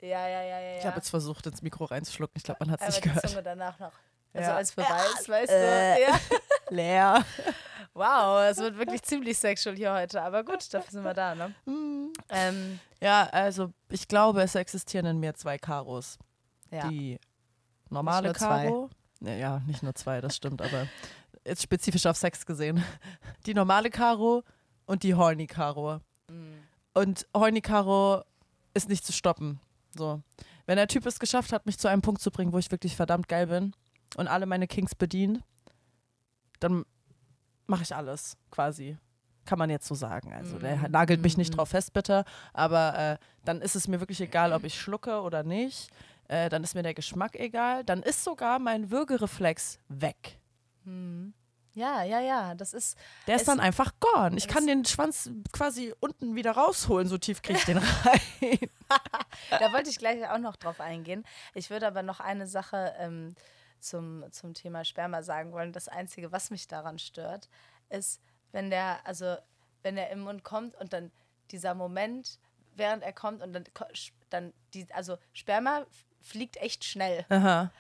[0.02, 0.78] Ja, ja, ja, ja, ja.
[0.78, 2.34] Ich habe jetzt versucht, ins Mikro reinzuschlucken.
[2.36, 3.28] Ich glaube, man hat es nicht gehört.
[3.28, 3.92] Zunge danach noch.
[4.34, 4.56] Also Ja.
[4.56, 5.94] als Beweis, weißt äh.
[5.96, 6.02] du?
[6.02, 6.18] Ja.
[6.70, 7.24] Leer.
[7.94, 10.22] Wow, es wird wirklich ziemlich sexual hier heute.
[10.22, 11.54] Aber gut, dafür sind wir da, ne?
[11.66, 12.12] Hm.
[12.30, 16.18] Ähm, Ja, also ich glaube, es existieren in mir zwei Karos.
[16.70, 16.88] ja.
[16.88, 17.18] Die
[17.90, 18.64] normale nur zwei.
[18.64, 18.90] Karo.
[19.20, 20.88] Ja, ja, nicht nur zwei, das stimmt, aber
[21.44, 22.82] jetzt spezifisch auf Sex gesehen.
[23.46, 24.42] Die normale Karo
[24.86, 26.00] und die Horny Caro.
[26.28, 26.62] Mhm.
[26.94, 28.22] Und Horny Caro
[28.74, 29.60] ist nicht zu stoppen.
[29.96, 30.22] So.
[30.66, 32.96] Wenn der Typ es geschafft hat, mich zu einem Punkt zu bringen, wo ich wirklich
[32.96, 33.72] verdammt geil bin
[34.16, 35.42] und alle meine Kings bedient,
[36.60, 36.84] dann
[37.66, 38.96] mache ich alles quasi.
[39.44, 40.32] Kann man jetzt so sagen.
[40.32, 40.90] Also der Mhm.
[40.92, 41.56] nagelt mich nicht Mhm.
[41.56, 42.24] drauf fest, bitte.
[42.52, 45.90] Aber äh, dann ist es mir wirklich egal, ob ich schlucke oder nicht.
[46.28, 47.82] Äh, dann ist mir der Geschmack egal.
[47.84, 50.38] Dann ist sogar mein Würgereflex weg.
[50.84, 51.34] Mhm.
[51.74, 52.54] Ja, ja, ja.
[52.54, 52.98] Das ist.
[53.26, 54.36] Der ist dann einfach gone.
[54.36, 58.20] Ich kann den Schwanz quasi unten wieder rausholen, so tief kriege ich den rein.
[59.50, 61.24] Da wollte ich gleich auch noch drauf eingehen.
[61.54, 63.34] Ich würde aber noch eine Sache ähm,
[63.80, 65.72] zum, zum Thema Sperma sagen wollen.
[65.72, 67.48] Das Einzige, was mich daran stört,
[67.88, 68.20] ist,
[68.52, 69.36] wenn der, also
[69.82, 71.10] wenn er im Mund kommt und dann
[71.50, 72.38] dieser Moment,
[72.74, 73.64] während er kommt und dann,
[74.30, 75.86] dann die, also Sperma
[76.20, 77.24] fliegt echt schnell.
[77.28, 77.70] Aha.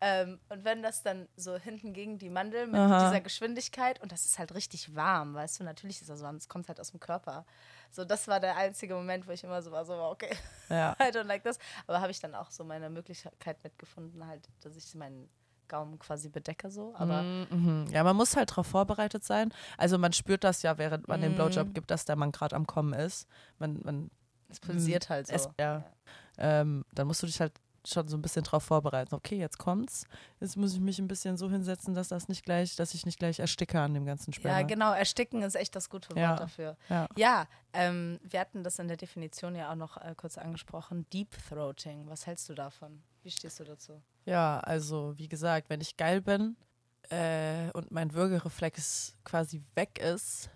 [0.00, 2.98] Ähm, und wenn das dann so hinten gegen die Mandel mit Aha.
[2.98, 6.48] dieser Geschwindigkeit und das ist halt richtig warm, weißt du, natürlich ist das warm, es
[6.48, 7.44] kommt halt aus dem Körper.
[7.90, 10.34] So, das war der einzige Moment, wo ich immer so war, so, okay,
[10.68, 10.96] Ja.
[11.00, 11.58] I don't like this.
[11.86, 15.28] Aber habe ich dann auch so meine Möglichkeit mitgefunden, halt, dass ich meinen
[15.68, 16.94] Gaumen quasi bedecke, so.
[16.96, 17.86] Aber Mhm.
[17.90, 19.52] Ja, man muss halt darauf vorbereitet sein.
[19.78, 21.36] Also man spürt das ja, während man den Mhm.
[21.36, 23.26] Blowjob gibt, dass der Mann gerade am Kommen ist.
[23.58, 24.10] Man, man,
[24.50, 25.34] es pulsiert halt so.
[25.34, 25.82] es, ja.
[26.36, 27.52] Ähm, dann musst du dich halt
[27.86, 29.14] schon so ein bisschen drauf vorbereiten.
[29.14, 30.06] Okay, jetzt kommt's.
[30.40, 33.18] Jetzt muss ich mich ein bisschen so hinsetzen, dass das nicht gleich, dass ich nicht
[33.18, 34.60] gleich ersticke an dem ganzen Sperma.
[34.60, 36.36] Ja, genau, ersticken ist echt das gute Wort Ja.
[36.36, 36.76] dafür.
[36.88, 37.08] Ja.
[37.16, 41.06] Ja, ähm, wir hatten das in der Definition ja auch noch äh, kurz angesprochen.
[41.12, 42.08] Deep Throating.
[42.08, 43.02] Was hältst du davon?
[43.22, 44.02] Wie stehst du dazu?
[44.24, 46.56] Ja, also wie gesagt, wenn ich geil bin
[47.10, 50.50] äh, und mein Würgereflex quasi weg ist,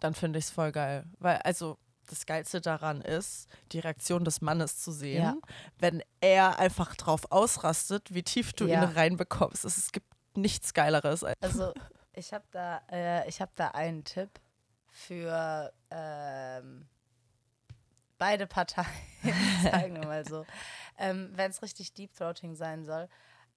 [0.00, 1.04] dann finde ich es voll geil.
[1.18, 5.36] Weil, also das Geilste daran ist, die Reaktion des Mannes zu sehen, Ja.
[5.78, 8.82] wenn er einfach drauf ausrastet, wie tief du Ja.
[8.84, 9.64] ihn reinbekommst.
[9.64, 11.24] Es, es gibt nichts Geileres.
[11.24, 11.72] als- Also,
[12.14, 14.30] ich habe da, äh, ich hab da einen Tipp
[14.90, 16.86] für ähm,
[18.18, 18.86] beide Parteien,
[19.62, 20.46] sagen wir mal so.
[20.98, 23.08] Ähm, Wenn es richtig Deep Throating sein soll,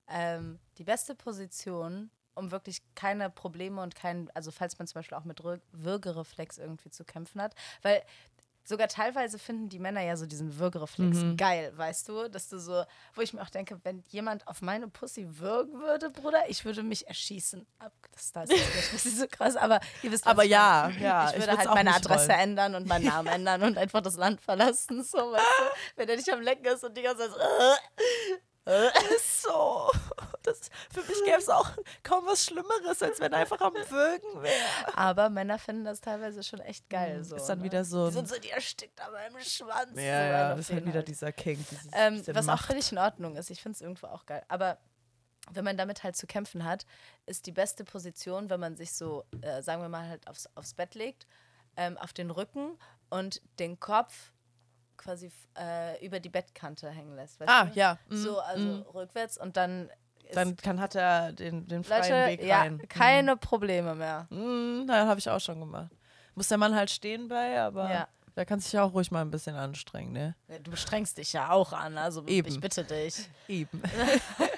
[0.08, 5.18] ähm, die beste Position, um wirklich keine Probleme und keinen, also falls man zum Beispiel
[5.18, 8.02] auch mit Würgereflex irgendwie zu kämpfen hat, weil
[8.70, 11.36] sogar teilweise finden die Männer ja so diesen Würgereflex Mhm.
[11.38, 12.84] geil, weißt du, dass du so,
[13.16, 16.84] wo ich mir auch denke, wenn jemand auf meine Pussy würgen würde, Bruder, ich würde
[16.84, 17.66] mich erschießen.
[18.14, 21.52] Das, das ist so krass, aber ihr wisst, Aber ich ja, ja, Ich ich würde
[21.54, 22.40] würd's halt meine Adresse wollen.
[22.40, 25.64] ändern und meinen Namen ändern und einfach das Land verlassen, so, weißt du,
[25.98, 27.38] wenn er nicht am Lecken ist und die ganze Zeit so,
[29.16, 29.90] ist so.
[30.44, 31.70] Das, für mich gäbe es auch
[32.04, 34.98] kaum was Schlimmeres, als wenn einfach am Würgen wäre.
[34.98, 37.24] Aber Männer finden das teilweise schon echt geil.
[37.24, 37.66] So, Ist dann ne?
[37.66, 38.08] wieder so.
[38.08, 39.94] Die sind so, die erstickt an meinem Schwanz.
[39.94, 41.64] so ja, ja, das ist halt wieder dieser King.
[41.70, 42.66] Dieses Ähm, was auch Macht.
[42.66, 43.50] völlig in Ordnung ist.
[43.50, 44.44] Ich finde es irgendwo auch geil.
[44.48, 44.78] Aber
[45.52, 46.86] wenn man damit halt zu kämpfen hat,
[47.26, 50.74] ist die beste Position, wenn man sich so, äh, sagen wir mal, halt aufs, aufs
[50.74, 51.28] Bett legt,
[51.76, 52.78] ähm, auf den Rücken
[53.10, 54.32] und den Kopf
[55.00, 57.42] quasi äh, über die Bettkante hängen lässt.
[57.48, 57.72] Ah, du?
[57.80, 57.98] ja.
[58.10, 58.82] mm, So, also mm.
[58.94, 59.90] rückwärts und dann.
[60.34, 62.88] Dann kann, hat er den, den freien Leute, Weg ja, rein.
[62.88, 64.28] keine Probleme mehr.
[64.30, 65.90] Mm, na, habe ich auch schon gemacht.
[66.36, 68.08] Muss der Mann halt stehen bei, aber Ja.
[68.36, 70.36] der kann sich ja auch ruhig mal ein bisschen anstrengen, ne?
[70.62, 72.48] Du strengst dich ja auch an, also Eben.
[72.48, 73.28] ich bitte dich.
[73.48, 73.82] Eben.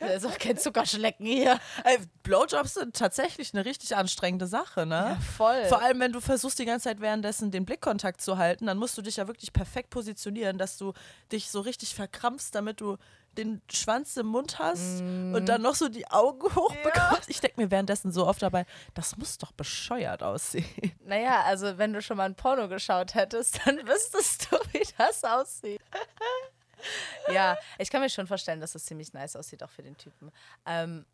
[0.00, 1.60] Da ist auch kein Zuckerschlecken hier.
[1.84, 5.18] Ey, Blowjobs sind tatsächlich eine richtig anstrengende Sache, ne?
[5.36, 5.64] voll.
[5.66, 8.96] Vor allem, wenn du versuchst, die ganze Zeit währenddessen den Blickkontakt zu halten, dann musst
[8.96, 10.94] du dich ja wirklich perfekt positionieren, dass du
[11.30, 12.96] dich so richtig verkrampfst, damit du
[13.38, 17.28] den Schwanz im Mund hast und dann noch so die Augen hochbekommst.
[17.28, 20.64] Ich denke mir währenddessen so oft dabei, das muss doch bescheuert aussehen.
[21.04, 25.22] Naja, also wenn du schon mal ein Porno geschaut hättest, dann wüsstest du, wie das
[25.22, 25.80] aussieht.
[27.32, 30.30] ja, ich kann mir schon vorstellen, dass das ziemlich nice aussieht, auch für den Typen.
[30.66, 31.04] Ähm,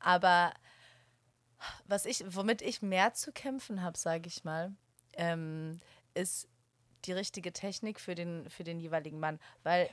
[0.00, 0.52] aber
[1.86, 4.72] was ich, womit ich mehr zu kämpfen habe, sage ich mal,
[5.14, 5.80] ähm,
[6.14, 6.48] ist
[7.04, 9.40] die richtige Technik für den, für den jeweiligen Mann.
[9.62, 9.88] Weil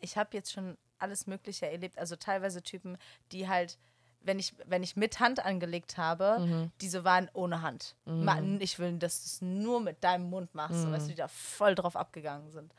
[0.00, 1.98] ich habe jetzt schon alles Mögliche erlebt.
[1.98, 2.96] Also teilweise Typen,
[3.32, 3.78] die halt,
[4.20, 6.36] wenn ich, wenn ich mit Hand angelegt habe,
[6.80, 7.96] diese waren ohne Hand.
[8.24, 11.16] Ma- Ich will, dass du es nur mit deinem Mund machst, so, weißt du, die
[11.16, 12.72] da voll drauf abgegangen sind.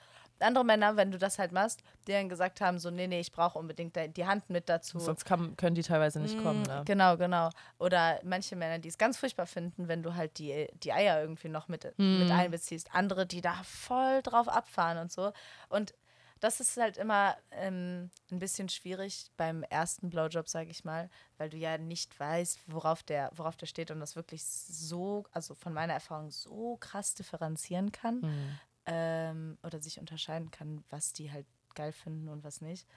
[0.43, 3.31] Andere Männer, wenn du das halt machst, die dann gesagt haben, so, nee, nee, ich
[3.31, 4.99] brauche unbedingt die Hand mit dazu.
[4.99, 6.61] Sonst kann, können die teilweise nicht kommen.
[6.61, 6.81] Mm, Ne?
[6.85, 7.49] Genau, genau.
[7.79, 11.49] Oder manche Männer, die es ganz furchtbar finden, wenn du halt die, die Eier irgendwie
[11.49, 12.93] noch mit, mit einbeziehst.
[12.93, 15.31] Andere, die da voll drauf abfahren und so.
[15.69, 15.93] Und
[16.39, 21.49] das ist halt immer ähm, ein bisschen schwierig beim ersten Blowjob, sage ich mal, weil
[21.49, 25.71] du ja nicht weißt, worauf der, worauf der steht und das wirklich so, also von
[25.73, 28.59] meiner Erfahrung so krass differenzieren kann Mhm.
[28.85, 32.87] Ähm, oder sich unterscheiden kann, was die halt geil finden und was nicht.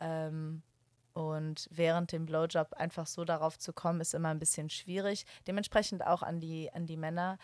[0.00, 0.62] Ähm,
[1.14, 5.24] und während dem Blowjob einfach so darauf zu kommen, ist immer ein bisschen schwierig.
[5.46, 7.38] Dementsprechend auch an die, an die Männer.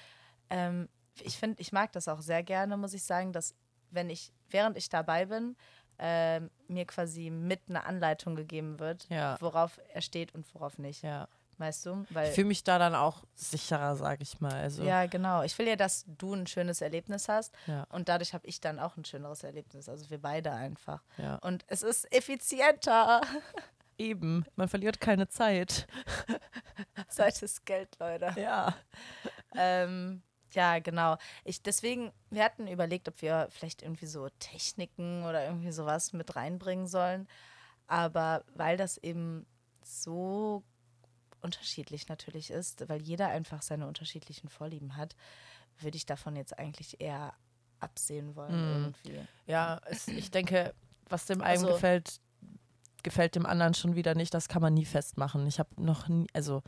[0.50, 0.88] ähm,
[1.20, 3.54] ich finde, ich mag das auch sehr gerne, muss ich sagen, dass
[3.90, 5.56] wenn ich, während ich dabei bin,
[5.98, 9.36] ähm, mir quasi mit eine Anleitung gegeben wird, Ja.
[9.40, 11.02] worauf er steht und worauf nicht.
[11.02, 11.28] Ja.
[11.58, 12.04] Weißt du?
[12.10, 14.52] Weil, Ich fühle mich da dann auch sicherer, sage ich mal.
[14.54, 15.42] Also, ja, genau.
[15.42, 17.84] Ich will ja, dass du ein schönes Erlebnis hast Ja.
[17.90, 19.88] und dadurch habe ich dann auch ein schöneres Erlebnis.
[19.88, 21.02] Also wir beide einfach.
[21.18, 21.36] ja.
[21.36, 23.20] Und es ist effizienter.
[23.98, 25.86] Eben, man verliert keine Zeit.
[27.08, 28.32] Zeit ist Geld, Leute.
[28.40, 28.74] Ja.
[29.54, 30.22] Ähm,
[30.54, 31.18] ja, genau.
[31.44, 36.34] Ich, deswegen, wir hatten überlegt, ob wir vielleicht irgendwie so Techniken oder irgendwie sowas mit
[36.36, 37.28] reinbringen sollen.
[37.86, 39.44] Aber weil das eben
[39.84, 40.62] so
[41.42, 45.14] unterschiedlich natürlich ist, weil jeder einfach seine unterschiedlichen Vorlieben hat,
[45.78, 47.32] würde ich davon jetzt eigentlich eher
[47.80, 48.84] absehen wollen Mm.
[48.84, 49.20] irgendwie.
[49.46, 50.72] Ja, es, ich denke,
[51.08, 52.20] was dem einen Also- gefällt,
[53.02, 54.32] gefällt dem anderen schon wieder nicht.
[54.32, 55.46] Das kann man nie festmachen.
[55.48, 56.62] Ich habe noch nie, also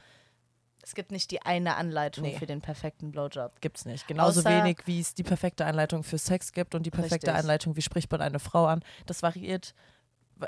[0.83, 2.37] Es gibt nicht die eine Anleitung Nee.
[2.39, 3.61] für den perfekten Blowjob.
[3.63, 4.07] gibt's nicht.
[4.07, 7.35] Genauso Außer- wenig, wie es die perfekte Anleitung für Sex gibt und die perfekte Richtig.
[7.43, 8.85] Anleitung, wie spricht man eine Frau an.
[9.07, 9.75] Das variiert.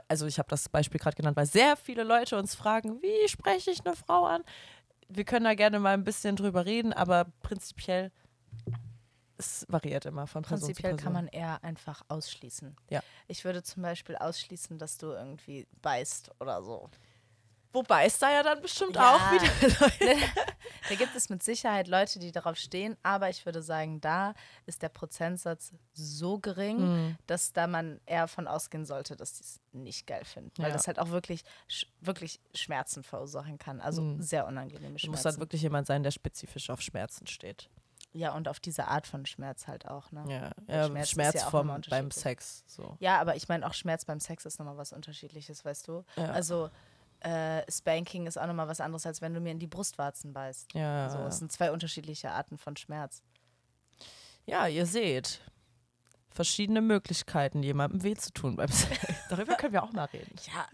[0.09, 3.71] Also ich habe das Beispiel gerade genannt, weil sehr viele Leute uns fragen, wie spreche
[3.71, 4.43] ich eine Frau an?
[5.09, 8.11] Wir können da gerne mal ein bisschen drüber reden, aber prinzipiell
[9.39, 11.15] es variiert immer von Person Prinzipiell zu Person.
[11.15, 12.77] kann man eher einfach ausschließen.
[12.91, 13.03] Ja.
[13.29, 16.89] Ich würde zum Beispiel ausschließen, dass du irgendwie beißt oder so.
[17.77, 19.15] Wobei es da ja dann bestimmt Ja.
[19.17, 19.45] auch wieder
[19.81, 20.19] Leute.
[20.89, 24.33] Da gibt es mit Sicherheit Leute, die darauf stehen, aber ich würde sagen, da
[24.65, 27.17] ist der Prozentsatz so gering, Mhm.
[27.27, 30.53] dass da man eher von ausgehen sollte, dass die es nicht geil finden.
[30.57, 30.73] Weil Ja.
[30.73, 31.45] das halt auch wirklich,
[32.01, 33.81] wirklich Schmerzen verursachen kann.
[33.83, 34.23] Also Mhm.
[34.23, 35.11] sehr unangenehme Du Schmerzen.
[35.11, 37.69] musst dann wirklich jemand sein, der spezifisch auf Schmerzen steht.
[38.13, 40.11] ja, und auf diese Art von Schmerz halt auch.
[40.11, 40.25] Ne?
[40.27, 42.11] Ja, ja Schmerz Schmerz ja vom, beim.
[42.11, 42.65] Sex.
[42.67, 42.97] So.
[42.99, 46.03] Ja, aber ich meine, auch Schmerz beim Sex ist nochmal was Unterschiedliches, weißt du?
[46.17, 46.31] Ja.
[46.31, 46.71] Also
[47.21, 50.75] äh, Spanking ist auch nochmal was anderes, als wenn du mir in die Brustwarzen beißt.
[50.75, 53.23] Ja, So, es sind zwei unterschiedliche Arten von Schmerz.
[54.47, 55.41] ja, ihr seht.
[56.31, 59.01] Verschiedene Möglichkeiten, jemandem weh zu tun beim Sex.
[59.31, 60.37] Darüber können wir auch mal reden.
[60.55, 60.67] Ja,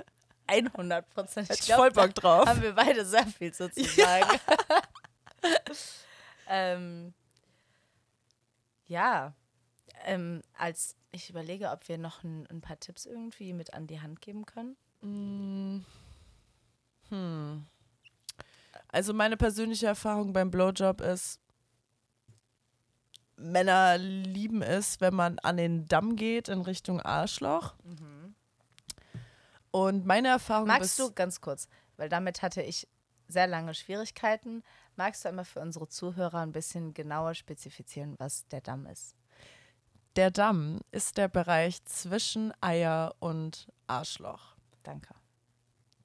[0.48, 1.50] 100 Prozent.
[1.50, 2.46] Ich voll Bock drauf.
[2.46, 4.38] haben wir beide sehr viel so zu sagen.
[6.48, 7.14] ähm,
[8.86, 9.32] ja,
[10.04, 14.00] ähm, als ich überlege, ob wir noch ein, ein paar Tipps irgendwie mit an die
[14.00, 14.76] Hand geben können.
[15.00, 15.84] Mm.
[17.12, 17.66] Hm.
[18.88, 21.38] Also meine persönliche Erfahrung beim Blowjob ist,
[23.36, 27.74] Männer lieben es, wenn man an den Damm geht in Richtung Arschloch.
[29.70, 32.88] Und meine Erfahrung Magst bis- du ganz kurz, weil damit hatte ich
[33.28, 34.62] sehr lange Schwierigkeiten.
[34.96, 39.16] Magst du einmal für unsere Zuhörer ein bisschen genauer spezifizieren, was der Damm ist?
[40.16, 44.54] Der Damm ist der Bereich zwischen Eier und Arschloch.
[44.82, 45.14] Danke.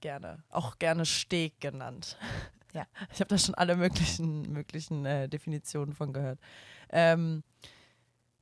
[0.07, 0.41] Gerne.
[0.51, 2.17] Auch gerne Steg genannt.
[2.73, 2.85] Ja.
[3.11, 6.37] Ich habe da schon alle möglichen, möglichen äh, Definitionen von gehört.
[6.89, 7.43] Ähm,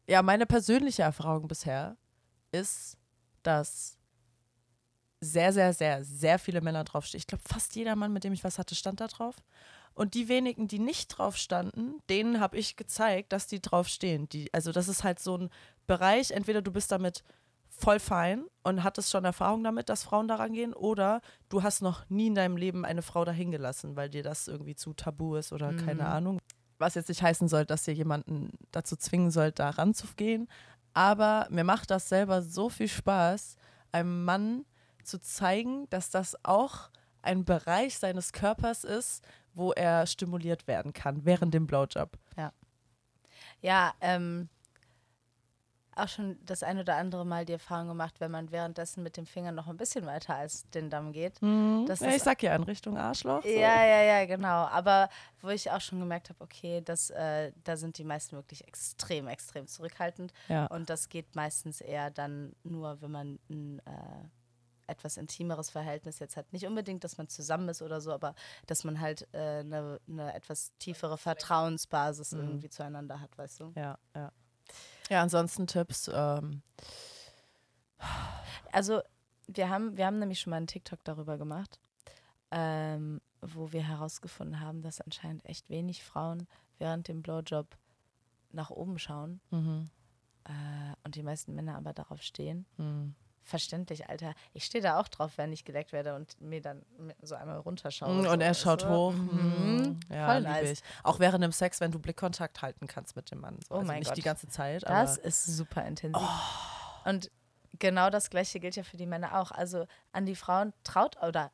[0.10, 1.95] ja, meine persönliche Erfahrung bisher
[2.51, 2.97] ist,
[3.43, 3.97] dass
[5.21, 7.19] sehr, sehr, sehr, sehr viele Männer draufstehen.
[7.19, 9.36] Ich glaube, fast jeder Mann, mit dem ich was hatte, stand da drauf.
[9.93, 14.28] Und die wenigen, die nicht drauf standen, denen habe ich gezeigt, dass die drauf stehen.
[14.28, 15.49] Die, also das ist halt so ein
[15.88, 17.23] Bereich, entweder du bist damit
[17.77, 22.09] voll fein und hattest schon Erfahrung damit, dass Frauen daran gehen, oder du hast noch
[22.09, 25.51] nie in deinem Leben eine Frau dahin gelassen, weil dir das irgendwie zu tabu ist
[25.51, 26.39] oder keine Ahnung.
[26.77, 30.47] Was jetzt nicht heißen soll, dass ihr jemanden dazu zwingen sollt, da ranzugehen.
[30.93, 33.55] Aber mir macht das selber so viel Spaß,
[33.91, 34.65] einem Mann
[35.03, 36.89] zu zeigen, dass das auch
[37.21, 42.17] ein Bereich seines Körpers ist, wo er stimuliert werden kann während dem Blowjob.
[43.61, 44.49] Ja, ähm,
[45.95, 49.25] auch schon das ein oder andere Mal die Erfahrung gemacht, wenn man währenddessen mit dem
[49.25, 51.41] Finger noch ein bisschen weiter als den Damm geht.
[51.88, 53.43] Das ja, ich sag ja in Richtung Arschloch.
[53.43, 53.49] So.
[53.49, 54.65] Ja, ja, ja, genau.
[54.67, 55.10] Aber
[55.41, 59.27] wo ich auch schon gemerkt habe, okay, das, äh, da sind die meisten wirklich extrem,
[59.27, 60.34] extrem zurückhaltend.
[60.49, 60.65] Ja.
[60.67, 63.91] Und das geht meistens eher dann nur, wenn man ein äh,
[64.88, 66.51] etwas intimeres Verhältnis jetzt hat.
[66.53, 68.36] Nicht unbedingt, dass man zusammen ist oder so, aber
[68.67, 73.71] dass man halt eine äh, ne- ne etwas tiefere Vertrauensbasis irgendwie zueinander hat, weißt du?
[73.75, 74.31] Ja, ja.
[75.09, 76.09] Ja, ansonsten Tipps.
[76.13, 76.61] Ähm,
[78.71, 79.01] Also,
[79.47, 81.79] wir haben, wir haben nämlich schon mal einen TikTok darüber gemacht,
[82.51, 87.77] ähm, wo wir herausgefunden haben, dass anscheinend echt wenig Frauen während dem Blowjob
[88.51, 89.89] nach oben schauen mhm,
[90.45, 92.65] äh, und die meisten Männer aber darauf stehen.
[92.77, 93.15] mhm.
[93.47, 94.34] Verständlich, Alter.
[94.53, 96.84] Ich stehe da auch drauf, wenn ich gedeckt werde und mir dann
[97.21, 98.12] so einmal runterschaue.
[98.12, 98.89] Mm, so, Und er weißt schaut du?
[98.89, 99.13] hoch.
[99.13, 99.75] Mhm.
[99.77, 99.99] Mhm.
[100.10, 100.71] Ja, Voll liebe nice.
[100.71, 100.84] ich.
[101.03, 103.60] Auch während dem Sex, wenn du Blickkontakt halten kannst mit dem Mann.
[103.62, 103.75] So.
[103.75, 104.17] Oh also mein nicht Gott.
[104.17, 105.27] die ganze Zeit, Das aber Oh.
[105.27, 106.27] ist super intensiv.
[107.05, 107.29] Und
[107.77, 109.51] genau das Gleiche gilt ja für die Männer auch.
[109.51, 111.51] Also an die Frauen traut oder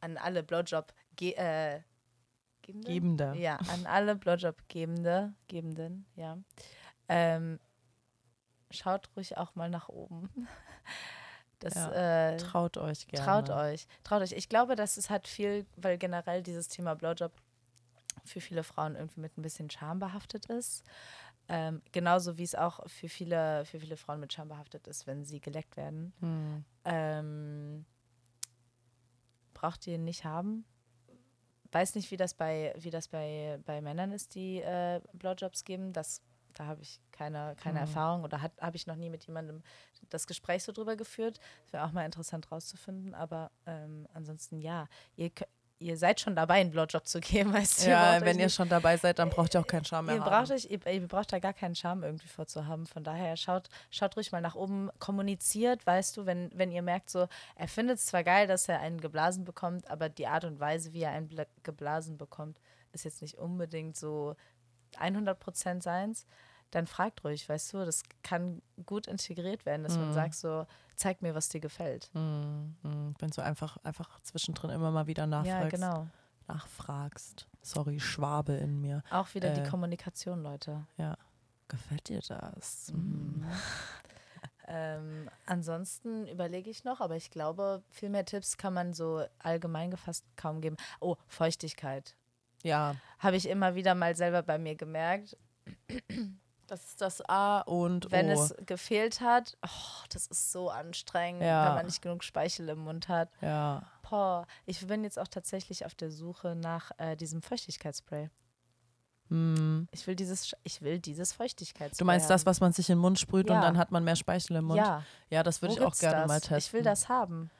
[0.00, 1.82] an alle Blowjob ge- äh,
[2.62, 2.88] Gebende?
[2.90, 3.34] Gebende.
[3.38, 6.38] Ja, an alle Blowjob-Gebende, Gebenden, ja.
[7.08, 7.60] Ähm,
[8.70, 10.30] schaut ruhig auch mal nach oben.
[11.64, 13.24] Das, Ja, äh, Traut euch gerne.
[13.24, 13.86] Traut euch.
[14.02, 14.32] Traut euch.
[14.32, 17.32] Ich glaube, das ist halt viel, weil generell dieses Thema Blowjob
[18.24, 20.84] für viele Frauen irgendwie mit ein bisschen Scham behaftet ist.
[21.48, 25.24] Ähm, genauso wie es auch für viele, für viele Frauen mit Scham behaftet ist, wenn
[25.24, 26.12] sie geleckt werden.
[26.20, 26.64] Hm.
[26.84, 27.86] Ähm,
[29.54, 30.66] braucht ihr nicht haben.
[31.72, 35.94] Weiß nicht, wie das bei, wie das bei, bei Männern ist, die äh, Blowjobs geben.
[35.94, 36.20] Das,
[36.54, 37.86] da habe ich keine, keine Mhm.
[37.86, 39.62] Erfahrung oder habe ich noch nie mit jemandem
[40.10, 41.38] das Gespräch so drüber geführt.
[41.64, 43.14] Das wäre auch mal interessant rauszufinden.
[43.14, 44.86] Aber ähm, ansonsten ja,
[45.16, 45.30] ihr,
[45.80, 47.90] ihr seid schon dabei, einen Blowjob zu geben, weißt du.
[47.90, 50.20] Ja, wenn ihr nicht- schon dabei seid, dann braucht ihr auch keinen Charme mehr Ihr
[50.20, 52.86] braucht, euch, ihr, ihr braucht da gar keinen Charme irgendwie vorzuhaben.
[52.86, 57.10] Von daher schaut, schaut ruhig mal nach oben, kommuniziert, weißt du, wenn, wenn ihr merkt,
[57.10, 60.60] so, er findet es zwar geil, dass er einen geblasen bekommt, aber die Art und
[60.60, 62.60] Weise, wie er einen bla- geblasen bekommt,
[62.92, 64.36] ist jetzt nicht unbedingt so
[65.00, 66.26] 100% seins.
[66.70, 70.12] Dann fragt ruhig, weißt du, das kann gut integriert werden, dass man Mhm.
[70.14, 72.10] sagt so, zeig mir, was dir gefällt.
[72.14, 72.74] Hm.
[73.18, 75.78] Wenn du einfach, einfach zwischendrin immer mal wieder nachfragst.
[75.80, 76.06] Ja, genau.
[76.48, 77.46] nachfragst.
[77.62, 79.02] Sorry, Schwabe in mir.
[79.10, 80.84] Auch wieder Äh, die Kommunikation, Leute.
[81.68, 82.92] Gefällt dir das?
[82.92, 83.44] Mhm.
[84.68, 89.90] ähm, ansonsten überlege ich noch, aber ich glaube, viel mehr Tipps kann man so allgemein
[89.90, 90.76] gefasst kaum geben.
[91.00, 92.14] Oh, Feuchtigkeit.
[92.64, 95.36] Ja, Habe ich immer wieder mal selber bei mir gemerkt.
[96.66, 98.32] das ist das A und Wenn O.
[98.32, 101.66] es gefehlt hat, oh, das ist so anstrengend, Ja.
[101.68, 103.30] wenn man nicht genug Speichel im Mund hat.
[103.40, 103.82] ja.
[104.10, 108.28] Boah, ich bin jetzt auch tatsächlich auf der Suche nach äh, diesem Feuchtigkeitsspray.
[109.30, 109.88] Hm.
[109.92, 111.98] Ich will dieses, ich will dieses Feuchtigkeitsspray.
[111.98, 113.56] Du meinst das, was man sich in den Mund sprüht Ja.
[113.56, 114.76] und dann hat man mehr Speichel im Mund?
[114.78, 116.28] Ja, Ja, das würde ich auch gerne das?
[116.28, 116.58] mal testen.
[116.58, 117.50] Ich will das haben.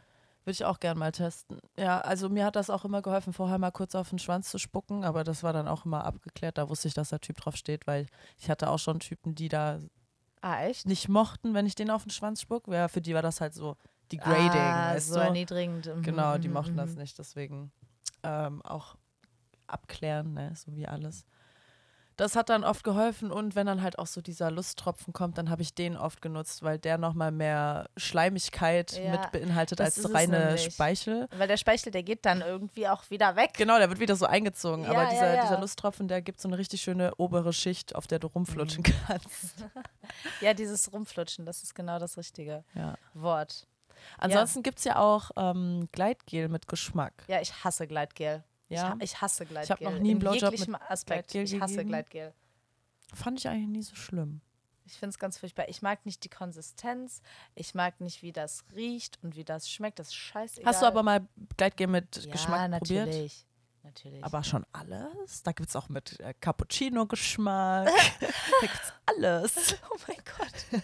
[0.45, 1.59] Würde ich auch gerne mal testen.
[1.79, 4.59] Ja, also mir hat das auch immer geholfen, vorher mal kurz auf den Schwanz zu
[4.59, 6.59] spucken, aber das war dann auch immer abgeklärt.
[6.59, 8.07] Da wusste ich, dass der Typ drauf steht, weil
[8.39, 9.79] ich hatte auch schon Typen, die da
[10.43, 12.69] Ah, nicht mochten, wenn ich den auf den Schwanz spuck.
[12.69, 13.77] Ja, für die war das halt so
[14.13, 15.21] degrading, ah, so du?
[15.21, 15.87] erniedrigend.
[15.87, 16.99] Mhm, Genau, die mhm, mochten das mhm.
[16.99, 17.73] nicht, deswegen
[18.23, 18.97] ähm, auch
[19.67, 21.25] abklären, ne, so wie alles.
[22.17, 25.51] Das hat dann oft geholfen und wenn dann halt auch so dieser Lusttropfen kommt, dann
[25.51, 30.57] habe ich den oft genutzt, weil der nochmal mehr Schleimigkeit Ja, mit beinhaltet als reine.
[30.59, 31.29] Speichel.
[31.37, 33.51] Weil der Speichel, der geht dann irgendwie auch wieder weg.
[33.57, 34.85] Genau, der wird wieder so eingezogen.
[34.85, 35.43] Ja, aber ja, dieser, ja.
[35.43, 38.93] dieser Lusttropfen, der gibt so eine richtig schöne obere Schicht, auf der du rumflutschen Mhm.
[39.07, 39.65] kannst.
[40.41, 42.95] Ja, dieses Rumflutschen, das ist genau das richtige Ja.
[43.15, 43.67] Wort.
[44.19, 47.25] Ansonsten gibt es ja auch ähm, Gleitgel mit Geschmack.
[47.27, 48.45] Ja, ich hasse Gleitgel.
[48.69, 49.77] Ja, Ich, ich hasse Gleitgel.
[49.81, 51.31] noch nie einen In Blowjob jeglichem Aspekt.
[51.31, 51.89] Gleitgel Ich hasse gegeben.
[51.91, 52.35] Gleitgel.
[53.13, 54.41] fand ich eigentlich nie so schlimm.
[54.87, 55.69] Ich finde es ganz furchtbar.
[55.69, 57.23] Ich mag nicht die Konsistenz.
[57.55, 59.99] Ich mag nicht, wie das riecht und wie das schmeckt.
[59.99, 60.67] Das ist scheißegal.
[60.71, 63.07] Hast du aber mal Gleitgel mit ja, Geschmack probiert?
[63.07, 63.47] natürlich.
[63.85, 64.25] Natürlich.
[64.25, 65.43] Aber schon alles?
[65.43, 67.87] Da gibt es auch mit äh, Cappuccino-Geschmack.
[68.21, 68.27] da
[68.61, 69.77] gibt es alles.
[69.91, 70.83] Oh mein Gott.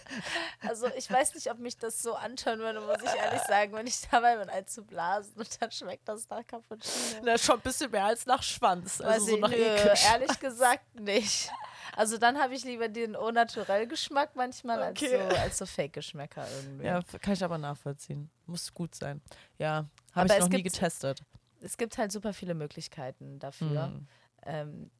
[0.67, 3.85] Also ich weiß nicht, ob mich das so anschauen würde, muss ich ehrlich sagen, wenn
[3.87, 7.21] ich dabei bin, einen zu blasen und dann schmeckt das nach Cappuccino.
[7.23, 9.01] Na, schon ein bisschen mehr als nach Schwanz.
[9.01, 11.51] Also Weiß so ich, nach nö, ehrlich gesagt nicht.
[11.95, 15.17] Also dann habe ich lieber den au naturell Geschmack manchmal Okay.
[15.17, 16.85] als so, als so Fake-Geschmäcker irgendwie.
[16.85, 18.29] Ja, kann ich aber nachvollziehen.
[18.45, 19.21] Muss gut sein.
[19.57, 21.21] Ja, habe ich noch nie getestet.
[21.61, 23.87] Es gibt halt super viele Möglichkeiten dafür.
[23.87, 24.07] Hm.
[24.43, 24.91] Ähm,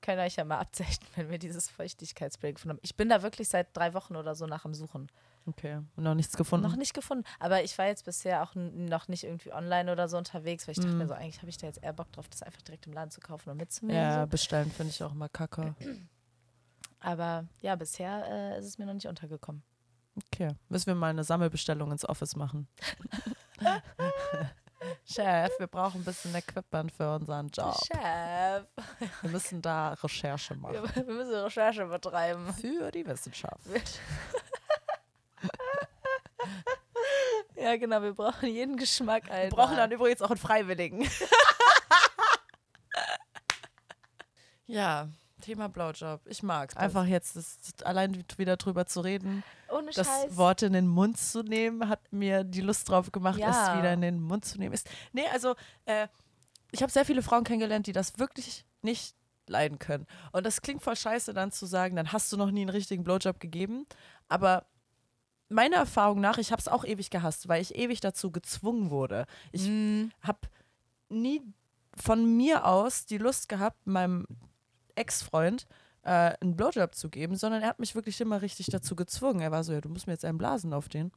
[0.00, 2.82] könnt ihr euch ja mal abzeichnen, wenn wir dieses Feuchtigkeitsspray gefunden haben.
[2.82, 5.08] Ich bin da wirklich seit drei Wochen oder so nach dem Suchen.
[5.48, 6.66] Okay, und noch nichts gefunden.
[6.66, 7.24] Noch nicht gefunden.
[7.38, 10.78] Aber ich war jetzt bisher auch noch nicht irgendwie online oder so unterwegs, weil ich
[10.78, 10.98] dachte Mhm.
[10.98, 13.10] mir so, eigentlich habe ich da jetzt eher Bock drauf, das einfach direkt im Laden
[13.12, 14.02] zu kaufen und mitzunehmen.
[14.02, 14.26] Ja, So.
[14.26, 15.76] bestellen finde ich auch immer kacke.
[16.98, 19.62] Aber ja, bisher äh, ist es mir noch nicht untergekommen.
[20.32, 22.66] Okay, müssen wir mal eine Sammelbestellung ins Office machen.
[25.04, 27.74] Chef, wir brauchen ein bisschen Equipment für unseren Job.
[27.86, 28.64] Chef,
[29.22, 30.74] Wir müssen da Recherche machen.
[30.74, 32.52] wir, wir müssen Recherche betreiben.
[32.54, 33.60] Für die Wissenschaft.
[37.56, 39.26] Ja, genau, wir brauchen jeden Geschmack.
[39.26, 39.56] Wir Alter.
[39.56, 41.08] brauchen dann übrigens auch einen Freiwilligen.
[44.66, 45.08] ja,
[45.40, 46.20] Thema Blowjob.
[46.26, 46.76] Ich mag's.
[46.76, 50.36] Einfach jetzt das, allein wieder drüber zu reden, Ohne das Scheiß.
[50.36, 53.50] Wort in den Mund zu nehmen, hat mir die Lust drauf gemacht, Ja.
[53.72, 54.72] es wieder in den Mund zu nehmen.
[54.74, 55.54] Ist, nee, also
[55.84, 56.08] äh,
[56.72, 59.14] ich habe sehr viele Frauen kennengelernt, die das wirklich nicht
[59.48, 60.06] leiden können.
[60.32, 63.04] Und das klingt voll scheiße, dann zu sagen, dann hast du noch nie einen richtigen
[63.04, 63.86] Blowjob gegeben.
[64.28, 64.66] Aber
[65.48, 69.26] meiner Erfahrung nach, ich habe es auch ewig gehasst, weil ich ewig dazu gezwungen wurde.
[69.52, 70.40] Ich Mm, habe
[71.08, 71.42] nie
[71.94, 74.26] von mir aus die Lust gehabt, meinem
[74.96, 75.66] Ex-Freund
[76.02, 79.40] äh, einen Blowjob zu geben, sondern er hat mich wirklich immer richtig dazu gezwungen.
[79.40, 81.12] Er war so, ja, du musst mir jetzt einen blasen auf den,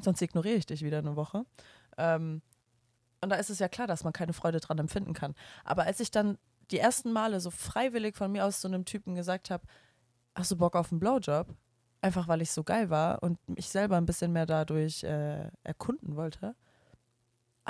[0.00, 1.44] sonst ignoriere ich dich wieder eine Woche.
[1.98, 2.42] Ähm,
[3.20, 5.34] und da ist es ja klar, dass man keine Freude dran empfinden kann.
[5.64, 6.38] Aber als ich dann
[6.70, 9.64] die ersten Male so freiwillig von mir aus zu einem Typen gesagt habe,
[10.34, 11.54] hast du Bock auf einen Blowjob?
[12.00, 16.16] Einfach weil ich so geil war und mich selber ein bisschen mehr dadurch äh, erkunden
[16.16, 16.54] wollte,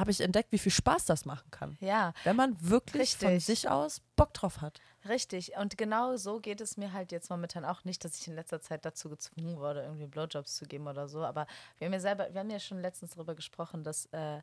[0.01, 1.77] habe ich entdeckt, wie viel Spaß das machen kann.
[1.81, 3.45] Ja, Wenn man wirklich von Richtig.
[3.47, 4.81] sich aus Bock drauf hat.
[5.09, 5.53] richtig.
[5.57, 8.61] Und genau so geht es mir halt jetzt momentan auch nicht, dass ich in letzter
[8.61, 11.23] Zeit dazu gezwungen wurde, irgendwie Blowjobs zu geben oder so.
[11.25, 11.47] Aber
[11.79, 14.41] wir haben ja selber, wir haben ja schon letztens darüber gesprochen, dass äh,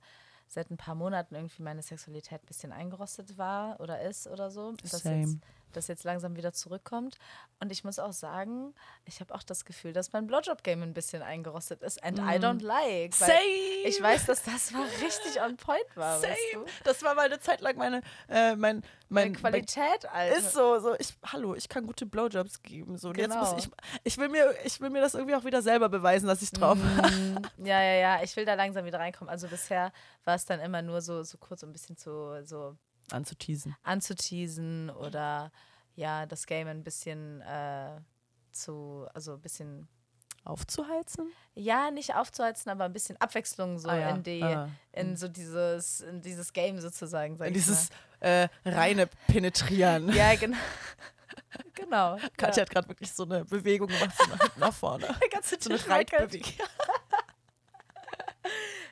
[0.48, 4.72] seit ein paar Monaten irgendwie meine Sexualität ein bisschen eingerostet war oder ist oder so.
[4.82, 5.22] Dass Same.
[5.22, 5.38] jetzt,
[5.78, 7.18] das jetzt langsam wieder zurückkommt.
[7.62, 8.74] Und ich muss auch sagen,
[9.06, 12.04] ich habe auch das Gefühl, dass mein Blowjob-Game ein bisschen eingerostet ist.
[12.04, 13.20] And I don't like.
[13.22, 13.30] Weil
[13.86, 16.22] ich weiß, dass das mal richtig on point war.
[16.22, 16.66] Weißt du?
[16.84, 20.36] Das war mal eine Zeit lang meine, äh, mein, mein, Meine Qualität, Alter.
[20.36, 22.98] ist so, so, ich, hallo, ich kann gute Blowjobs geben.
[22.98, 23.10] So.
[23.10, 23.54] Und jetzt Genau.
[23.54, 23.72] muss ich,
[24.04, 26.78] ich will mir, ich will mir das irgendwie auch wieder selber beweisen, dass ich drauf.
[26.78, 28.24] Mm, Ja, ja, ja.
[28.24, 29.30] Ich will da langsam wieder reinkommen.
[29.30, 29.92] Also bisher
[30.26, 32.76] war es dann immer nur so, so kurz, um ein bisschen zu so
[33.12, 33.76] Anzuteasen.
[33.84, 35.52] anzuteasen oder
[35.96, 38.00] ja, das Game ein bisschen äh,
[38.52, 39.88] zu, also ein bisschen,
[40.44, 41.32] Aufzuheizen?
[41.56, 44.10] ja, nicht aufzuheizen, aber ein bisschen Abwechslung so Ah, ja.
[44.12, 44.70] in die, Ah.
[44.94, 47.90] in so dieses, in dieses Game sozusagen, sag ich Dieses
[48.22, 50.10] äh, reine Penetrieren.
[50.14, 50.58] Ja, genau.
[51.74, 52.18] genau.
[52.38, 52.62] Katja ja.
[52.62, 55.08] hat gerade wirklich so eine Bewegung gemacht, so nach nach vorne.
[55.32, 55.88] Ganze So eine.
[55.90, 56.54] Reitbewegung.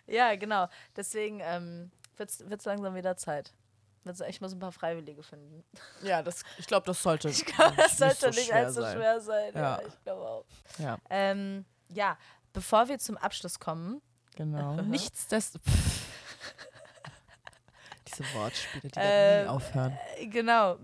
[0.07, 0.67] Ja, genau.
[0.95, 3.53] Deswegen ähm, wird es langsam wieder Zeit.
[4.05, 5.63] Wird's- Ich muss ein paar Freiwillige finden.
[6.03, 8.97] Ja, das, ich glaube, das sollte Ich glaube, das sollte so nicht schwer allzu sein.
[8.97, 9.51] schwer sein.
[9.55, 9.87] Ja, Ja.
[9.87, 10.45] ich glaube auch.
[10.77, 12.17] Ja, Ähm, ja,
[12.53, 14.01] bevor wir zum Abschluss kommen,
[14.35, 14.75] genau.
[14.81, 15.73] Nichtsdestotrotz.
[18.07, 19.97] Diese Wortspiele, die Ähm, da nie aufhören.
[20.17, 20.77] äh, genau,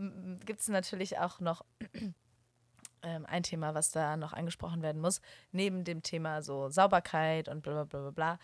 [0.45, 1.63] gibt es natürlich auch noch
[3.03, 5.21] ähm, ein Thema, was da noch angesprochen werden muss.
[5.51, 8.39] Neben dem Thema so Sauberkeit und bla bla bla bla bla,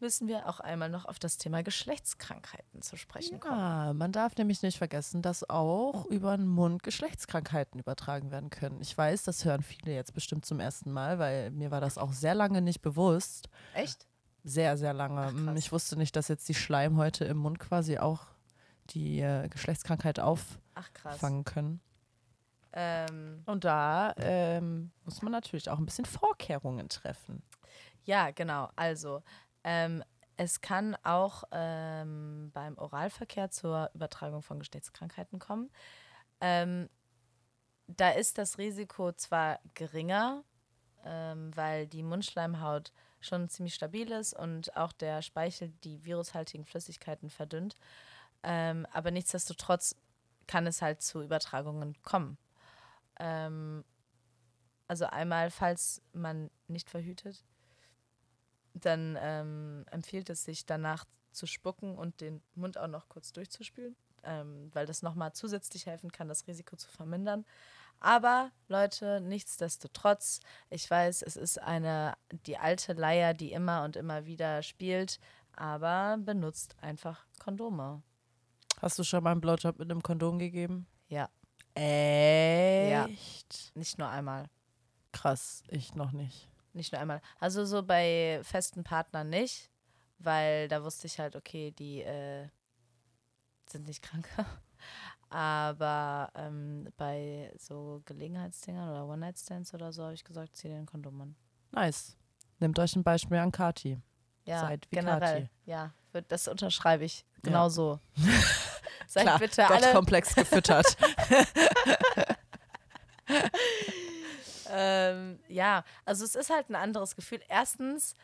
[0.00, 3.58] müssen wir auch einmal noch auf das Thema Geschlechtskrankheiten zu sprechen kommen.
[3.58, 8.80] Ja, man darf nämlich nicht vergessen, dass auch über den Mund Geschlechtskrankheiten übertragen werden können.
[8.80, 12.12] Ich weiß, das hören viele jetzt bestimmt zum ersten Mal, weil mir war das auch
[12.12, 13.48] sehr lange nicht bewusst.
[13.74, 14.06] Echt?
[14.42, 15.20] Sehr, sehr lange.
[15.20, 15.58] Ach, krass.
[15.58, 18.26] ich wusste nicht, dass jetzt die Schleimhäute im Mund quasi auch
[18.90, 21.80] die äh, Geschlechtskrankheit auffangen können.
[22.72, 27.42] Ähm, Und da ähm, muss man natürlich auch ein bisschen Vorkehrungen treffen.
[28.04, 28.70] Ja, genau.
[28.76, 29.22] Also,
[29.64, 30.02] ähm,
[30.36, 35.70] es kann auch ähm, beim Oralverkehr zur Übertragung von Geschlechtskrankheiten kommen.
[36.40, 36.88] Ähm,
[37.86, 40.44] da ist das Risiko zwar geringer,
[41.04, 47.28] ähm, weil die Mundschleimhaut schon ziemlich stabil ist und auch der Speichel die virushaltigen Flüssigkeiten
[47.28, 47.76] verdünnt.
[48.42, 49.94] Ähm, aber nichtsdestotrotz
[50.46, 52.38] kann es halt zu Übertragungen kommen.
[53.18, 53.84] Ähm,
[54.88, 57.44] also einmal, falls man nicht verhütet,
[58.74, 63.96] dann ähm, empfiehlt es sich danach zu spucken und den Mund auch noch kurz durchzuspülen,
[64.24, 67.44] ähm, weil das nochmal zusätzlich helfen kann, das Risiko zu vermindern.
[68.00, 70.40] Aber Leute, nichtsdestotrotz,
[70.70, 72.14] ich weiß, es ist eine
[72.46, 75.20] die alte Leier, die immer und immer wieder spielt,
[75.54, 78.02] aber benutzt einfach Kondome.
[78.80, 80.86] Hast du schon mal einen Blowjob mit einem Kondom gegeben?
[82.90, 83.72] Ja, Echt?
[83.74, 84.48] nicht nur einmal.
[85.12, 86.49] Krass, ich noch nicht.
[86.72, 87.20] Nicht nur einmal.
[87.38, 89.70] Also so bei festen Partnern nicht,
[90.18, 92.48] weil da wusste ich halt, okay, die äh,
[93.68, 94.28] sind nicht krank.
[95.30, 101.20] Aber ähm, bei so Gelegenheitsdingern oder One-Night-Stands oder so habe ich gesagt, zieh den Kondom
[101.20, 101.36] an.
[101.70, 102.16] Nice.
[102.58, 104.00] Nehmt euch ein Beispiel an Kati.
[104.44, 105.42] Ja, Seid wie generell.
[105.42, 105.50] Kathi.
[105.66, 105.92] Ja,
[106.28, 107.24] das unterschreibe ich.
[107.42, 108.00] Genau so.
[109.06, 109.80] Seid Klar, bitte alle.
[109.80, 110.96] Gottkomplex gefüttert.
[114.70, 117.40] Ähm, ja, also es ist halt ein anderes Gefühl.
[117.48, 118.14] Erstens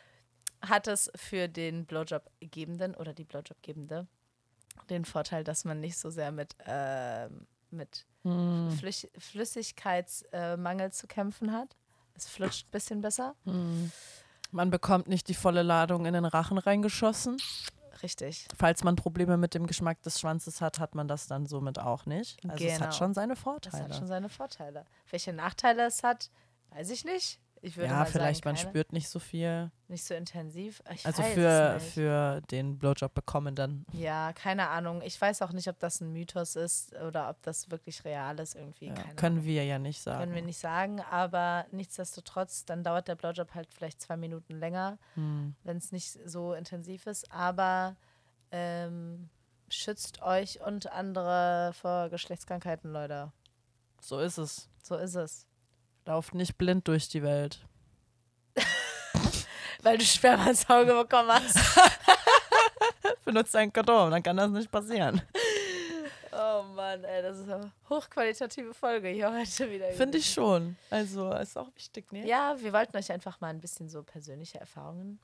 [0.61, 4.07] hat es für den Blowjob-Gebenden oder die Blowjob-Gebende
[4.89, 8.71] den Vorteil, dass man nicht so sehr mit, ähm, mit Hm.
[8.71, 11.75] Flüch Flüssigkeitsmangel zu kämpfen hat.
[12.13, 13.35] Es flutscht ein bisschen besser.
[14.51, 17.37] Man bekommt nicht die volle Ladung in den Rachen reingeschossen.
[18.03, 18.47] Richtig.
[18.57, 22.05] Falls man Probleme mit dem Geschmack des Schwanzes hat, hat man das dann somit auch
[22.05, 22.37] nicht.
[22.47, 22.85] Also es Genau.
[22.85, 23.83] hat schon seine Das Vorteile.
[23.83, 24.85] hat schon seine Vorteile.
[25.09, 26.29] Welche Nachteile es hat,
[26.71, 27.39] weiß ich nicht.
[27.61, 28.69] Ich würde ja, vielleicht sagen, man keine.
[28.69, 29.71] spürt nicht so viel.
[29.87, 30.81] Nicht so intensiv.
[30.93, 33.85] Ich Also für, für den Blowjob bekommenden.
[33.93, 35.01] Ja, keine Ahnung.
[35.01, 38.55] Ich weiß auch nicht, ob das ein Mythos ist oder ob das wirklich real ist
[38.55, 38.87] irgendwie.
[38.87, 39.45] Ja, können Ahnung.
[39.45, 40.19] wir ja nicht sagen.
[40.19, 44.97] Können wir nicht sagen, aber nichtsdestotrotz, dann dauert der Blowjob halt vielleicht zwei Minuten länger,
[45.15, 45.55] Hm.
[45.63, 47.31] wenn es nicht so intensiv ist.
[47.31, 47.95] Aber
[48.51, 49.29] ähm,
[49.69, 53.31] schützt euch und andere vor Geschlechtskrankheiten, Leute.
[53.99, 54.69] So ist es.
[54.83, 55.46] So ist es.
[56.07, 57.59] Lauft nicht blind durch die Welt.
[59.83, 61.59] Weil du Sperma ins Auge bekommen hast.
[63.25, 65.21] Benutzt ein Kondom, dann kann das nicht passieren.
[66.31, 66.87] Oh Mann.
[66.87, 69.91] Mann, ey, das ist eine hochqualitative Folge hier heute wieder.
[69.91, 70.77] Finde ich schon.
[70.89, 72.25] Also ist auch wichtig, ne?
[72.25, 75.19] Ja, wir wollten euch einfach mal ein bisschen so persönliche Erfahrungen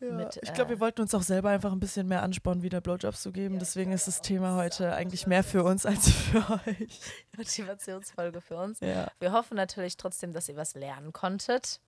[0.00, 2.62] Ja, mit, ich glaube, äh, wir wollten uns auch selber einfach ein bisschen mehr Ansporn,
[2.62, 3.58] wieder Blowjobs zu geben.
[3.58, 7.00] Deswegen ist das Thema heute eigentlich mehr für uns als für euch.
[7.36, 8.80] Motivationsfolge für uns.
[8.80, 9.10] Ja.
[9.20, 11.80] Wir hoffen natürlich trotzdem, dass ihr was lernen konntet.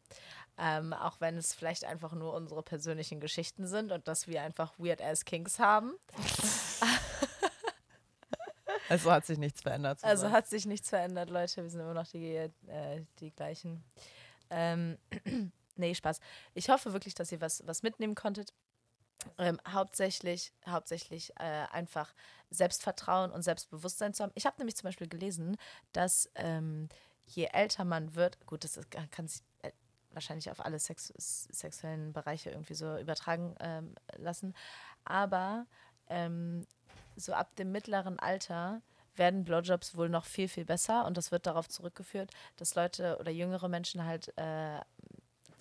[0.59, 4.72] Ähm, auch wenn es vielleicht einfach nur unsere persönlichen Geschichten sind und dass wir einfach
[4.78, 5.92] weird ass Kings haben.
[8.88, 9.99] Also hat sich nichts verändert.
[10.03, 10.34] Also zusammen.
[10.36, 11.62] hat sich nichts verändert, Leute.
[11.62, 12.51] Wir sind immer noch die, äh,
[13.18, 13.82] die gleichen.
[14.51, 14.97] Ähm,
[15.79, 16.20] nee, Spaß.
[16.55, 18.53] Ich hoffe wirklich, dass ihr was, was mitnehmen konntet.
[19.39, 22.12] Ähm, hauptsächlich hauptsächlich äh, einfach
[22.51, 24.33] Selbstvertrauen und Selbstbewusstsein zu haben.
[24.35, 25.57] Ich habe nämlich zum Beispiel gelesen,
[25.93, 26.89] dass ähm,
[27.24, 29.72] je älter man wird, gut, das ist, kann sich äh,
[30.12, 34.55] wahrscheinlich auf alle Sex sexuellen Bereiche irgendwie so übertragen ähm, lassen,
[35.05, 35.66] aber
[36.09, 36.66] ähm,
[37.16, 38.83] so ab dem mittleren Alter
[39.16, 43.31] werden Blowjobs wohl noch viel, viel besser und das wird darauf zurückgeführt, dass Leute oder
[43.31, 44.81] jüngere Menschen halt äh,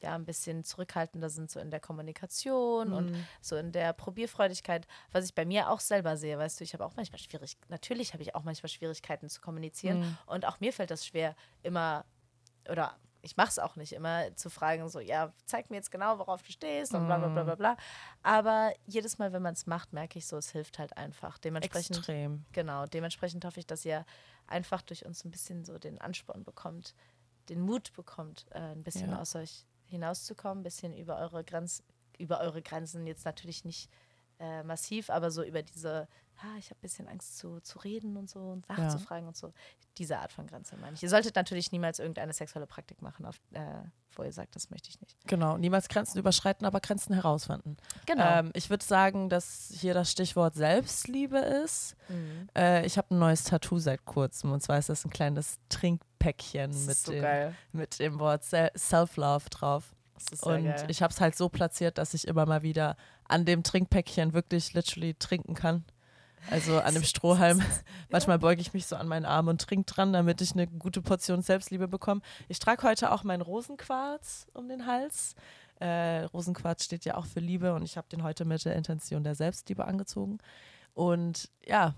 [0.06, 3.26] ja ein bisschen zurückhaltender sind, so in der Kommunikation und Mhm.
[3.42, 6.86] so in der Probierfreudigkeit, was ich bei mir auch selber sehe, weißt du, ich habe
[6.86, 10.18] auch manchmal schwierig, natürlich habe ich auch manchmal Schwierigkeiten zu kommunizieren Mhm.
[10.28, 12.06] und auch mir fällt das schwer, immer
[12.70, 16.20] oder ich mache es auch nicht immer zu fragen, so, ja, zeig mir jetzt genau,
[16.20, 17.78] worauf du stehst und bla bla bla bla bla.
[18.22, 21.40] Aber jedes Mal, wenn man es macht, merke ich so, es hilft halt einfach.
[21.40, 22.46] Dementsprechend Extrem.
[22.54, 24.06] Genau, dementsprechend hoffe ich, dass ihr
[24.46, 26.94] einfach durch uns ein bisschen so den Ansporn bekommt,
[27.50, 29.20] den Mut bekommt, äh, ein bisschen Ja.
[29.22, 31.84] aus euch hinauszukommen, ein bisschen über eure Grenzen,
[32.18, 33.90] über eure Grenzen jetzt natürlich nicht
[34.40, 36.08] äh, massiv, aber so über diese,
[36.42, 39.54] ah, ich habe ein bisschen Angst zu, zu reden und so und nachzufragen und so.
[39.98, 41.04] Diese Art von Grenze meine ich.
[41.04, 43.62] Ihr solltet natürlich niemals irgendeine sexuelle Praktik machen, auf, äh,
[44.16, 45.16] wo ihr sagt, das möchte ich nicht.
[45.26, 47.78] Genau, niemals Grenzen überschreiten, aber Grenzen herausfinden.
[48.06, 48.26] Genau.
[48.40, 51.96] Ähm, ich würde sagen, dass hier das Stichwort Selbstliebe ist.
[52.10, 52.50] Mhm.
[52.58, 56.72] Äh, ich habe ein neues Tattoo seit kurzem und zwar ist das ein kleines Trinkpäckchen
[56.86, 59.96] mit, so dem, mit dem Wort Se- Self-Love drauf.
[60.42, 60.86] Und geil.
[60.88, 62.96] ich habe es halt so platziert, dass ich immer mal wieder
[63.28, 65.84] an dem Trinkpäckchen wirklich literally trinken kann.
[66.50, 67.62] Also an dem Strohhalm.
[68.10, 71.02] Manchmal beuge ich mich so an meinen Arm und trinke dran, damit ich eine gute
[71.02, 72.22] Portion Selbstliebe bekomme.
[72.48, 75.36] Ich trage heute auch meinen Rosenquarz um den Hals.
[75.80, 79.24] Äh, Rosenquarz steht ja auch für Liebe und ich habe den heute mit der Intention
[79.24, 80.38] der Selbstliebe angezogen.
[80.94, 81.96] Und ja,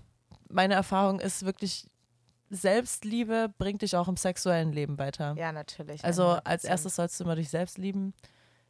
[0.48, 1.86] meine Erfahrung ist wirklich,
[2.50, 5.34] Selbstliebe bringt dich auch im sexuellen Leben weiter.
[5.36, 6.04] ja, natürlich.
[6.04, 6.46] Also 100%.
[6.46, 8.14] als erstes sollst du immer dich selbst lieben,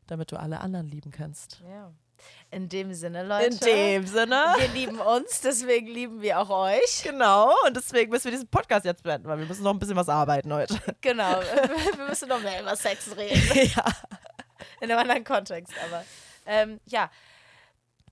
[0.06, 1.62] damit du alle anderen lieben kannst.
[1.68, 1.92] Ja.
[2.50, 3.52] In dem Sinne, Leute.
[4.06, 4.54] Sinne.
[4.58, 7.02] Wir lieben uns, deswegen lieben wir auch euch.
[7.02, 9.96] Genau, und deswegen müssen wir diesen Podcast jetzt beenden, weil wir müssen noch ein bisschen
[9.96, 10.78] was arbeiten heute.
[11.00, 11.40] Genau.
[11.96, 13.70] Wir müssen noch mehr über Sex reden.
[13.76, 13.84] ja.
[14.80, 15.72] In einem anderen Kontext.
[15.86, 16.04] Aber
[16.46, 17.10] ähm, ja,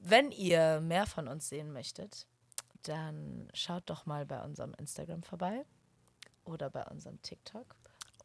[0.01, 2.27] wenn ihr mehr von uns sehen möchtet,
[2.83, 5.65] dann schaut doch mal bei unserem Instagram vorbei
[6.45, 7.67] oder bei unserem TikTok.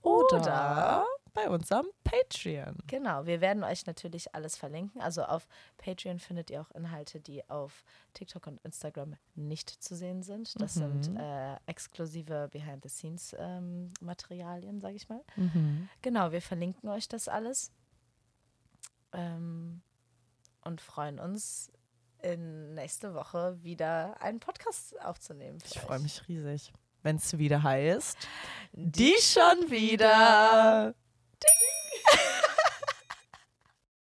[0.01, 2.77] Oder bei unserem Patreon.
[2.87, 5.01] Genau, wir werden euch natürlich alles verlinken.
[5.01, 10.23] Also auf Patreon findet ihr auch Inhalte, die auf TikTok und Instagram nicht zu sehen
[10.23, 10.59] sind.
[10.61, 11.03] Das Mhm.
[11.03, 15.21] sind äh, exklusive Behind-the-Scenes-Materialien, sage ich mal.
[15.35, 15.89] Mhm.
[16.01, 17.71] Genau, wir verlinken euch das alles
[19.13, 19.81] ähm,
[20.63, 21.71] und freuen uns,
[22.23, 25.57] in nächste Woche wieder einen Podcast aufzunehmen.
[25.65, 26.71] Ich freue mich riesig,
[27.01, 28.15] wenn es wieder heißt.
[28.73, 30.93] Die schon wieder.
[31.41, 31.80] Ding.